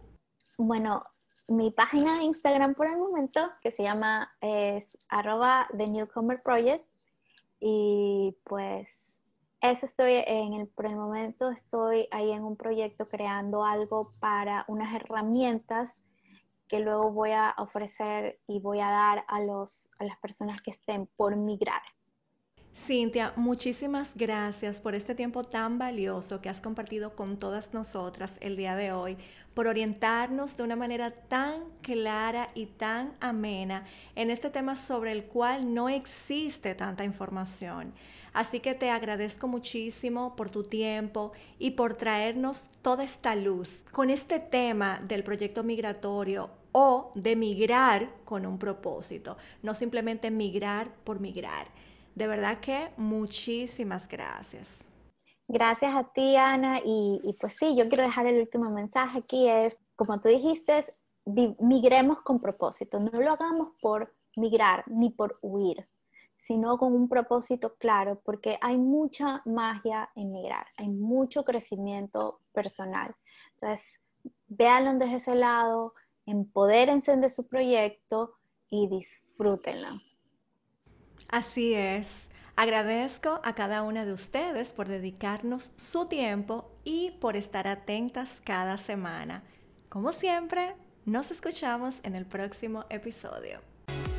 Bueno, 0.58 1.04
mi 1.48 1.72
página 1.72 2.18
de 2.18 2.24
Instagram 2.24 2.74
por 2.74 2.88
el 2.88 2.98
momento, 2.98 3.52
que 3.62 3.72
se 3.72 3.84
llama 3.84 4.32
es 4.42 4.98
arroba 5.10 5.68
The 5.78 5.88
Newcomer 5.88 6.42
Project. 6.42 6.86
Y 7.60 8.36
pues 8.44 9.20
eso 9.62 9.86
estoy 9.86 10.24
en 10.28 10.54
el, 10.54 10.68
por 10.68 10.86
el 10.86 10.96
momento 10.96 11.50
estoy 11.50 12.08
ahí 12.12 12.32
en 12.32 12.44
un 12.44 12.58
proyecto 12.58 13.08
creando 13.08 13.64
algo 13.64 14.12
para 14.20 14.66
unas 14.68 14.94
herramientas 14.94 16.04
que 16.68 16.80
luego 16.80 17.12
voy 17.12 17.32
a 17.32 17.54
ofrecer 17.58 18.40
y 18.48 18.60
voy 18.60 18.80
a 18.80 18.90
dar 18.90 19.26
a, 19.28 19.42
los, 19.42 19.90
a 20.00 20.06
las 20.06 20.18
personas 20.18 20.62
que 20.62 20.72
estén 20.72 21.08
por 21.16 21.36
migrar. 21.36 21.82
Cintia, 22.76 23.34
muchísimas 23.36 24.14
gracias 24.16 24.82
por 24.82 24.96
este 24.96 25.14
tiempo 25.14 25.44
tan 25.44 25.78
valioso 25.78 26.42
que 26.42 26.50
has 26.50 26.60
compartido 26.60 27.16
con 27.16 27.38
todas 27.38 27.72
nosotras 27.72 28.32
el 28.42 28.58
día 28.58 28.76
de 28.76 28.92
hoy, 28.92 29.16
por 29.54 29.68
orientarnos 29.68 30.58
de 30.58 30.64
una 30.64 30.76
manera 30.76 31.12
tan 31.12 31.62
clara 31.84 32.50
y 32.56 32.66
tan 32.66 33.14
amena 33.20 33.86
en 34.16 34.32
este 34.32 34.50
tema 34.50 34.76
sobre 34.76 35.12
el 35.12 35.26
cual 35.26 35.72
no 35.72 35.88
existe 35.88 36.74
tanta 36.74 37.04
información. 37.04 37.94
Así 38.34 38.60
que 38.60 38.74
te 38.74 38.90
agradezco 38.90 39.48
muchísimo 39.48 40.36
por 40.36 40.50
tu 40.50 40.64
tiempo 40.64 41.32
y 41.60 41.72
por 41.72 41.94
traernos 41.94 42.64
toda 42.82 43.04
esta 43.04 43.36
luz 43.36 43.78
con 43.92 44.10
este 44.10 44.40
tema 44.40 45.00
del 45.08 45.24
proyecto 45.24 45.64
migratorio 45.64 46.50
o 46.72 47.12
de 47.14 47.36
migrar 47.36 48.10
con 48.26 48.48
un 48.48 48.58
propósito, 48.58 49.38
no 49.62 49.76
simplemente 49.76 50.32
migrar 50.32 50.92
por 51.04 51.20
migrar. 51.20 51.68
De 52.16 52.28
verdad 52.28 52.60
que 52.60 52.92
muchísimas 52.98 54.08
gracias. 54.08 54.68
Gracias 55.48 55.96
a 55.96 56.04
ti, 56.04 56.36
Ana. 56.36 56.80
Y, 56.84 57.36
pues 57.40 57.54
sí, 57.54 57.76
yo 57.76 57.88
quiero 57.88 58.04
dejar 58.04 58.28
el 58.28 58.40
último 58.40 58.70
mensaje 58.70 59.20
aquí, 59.20 59.48
es, 59.48 59.78
como 59.96 60.20
tú 60.22 60.30
dijiste, 60.30 60.86
migremos 61.60 62.22
con 62.22 62.40
propósito. 62.40 63.00
No 63.00 63.20
lo 63.20 63.32
hagamos 63.32 63.70
por 63.82 64.14
migrar 64.36 64.84
ni 64.88 65.10
por 65.10 65.38
huir, 65.42 65.86
sino 66.38 66.78
con 66.78 66.94
un 66.94 67.08
propósito 67.10 67.76
claro, 67.76 68.22
porque 68.24 68.58
hay 68.62 68.78
mucha 68.78 69.42
magia 69.46 70.10
en 70.16 70.32
migrar, 70.32 70.66
hay 70.78 70.90
mucho 70.90 71.44
crecimiento 71.44 72.40
personal. 72.52 73.16
Entonces, 73.54 74.00
véanlo 74.48 74.94
desde 74.94 75.16
ese 75.16 75.36
lado, 75.36 75.94
empodérense 76.26 77.16
de 77.18 77.30
su 77.30 77.48
proyecto 77.48 78.34
y 78.70 78.88
disfrútenlo. 78.88 79.90
Así 81.34 81.74
es. 81.74 82.08
Agradezco 82.56 83.42
a 83.44 83.56
cada 83.56 83.82
una 83.82 84.06
de 84.06 84.14
ustedes 84.14 84.72
por 84.72 84.88
dedicarnos 84.88 85.72
su 85.78 86.06
tiempo 86.06 86.70
y 86.84 87.10
por 87.20 87.36
estar 87.36 87.68
atentas 87.68 88.40
cada 88.44 88.78
semana. 88.78 89.42
Como 89.90 90.14
siempre, 90.14 90.76
nos 91.06 91.32
escuchamos 91.32 91.96
en 92.04 92.14
el 92.14 92.28
próximo 92.28 92.86
episodio. 92.92 93.62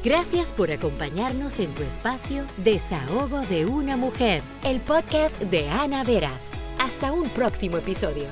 Gracias 0.03 0.50
por 0.50 0.72
acompañarnos 0.72 1.61
en 1.61 1.72
tu 1.74 1.85
espacio 1.85 2.44
Desahogo 2.64 3.42
de 3.42 3.65
una 3.65 3.96
mujer, 3.96 4.42
el 4.65 4.81
podcast 4.81 5.40
de 5.40 5.71
Ana 5.71 6.02
Veras. 6.02 6.42
Hasta 6.81 7.12
un 7.12 7.29
próximo 7.29 7.79
episodio. 7.79 8.27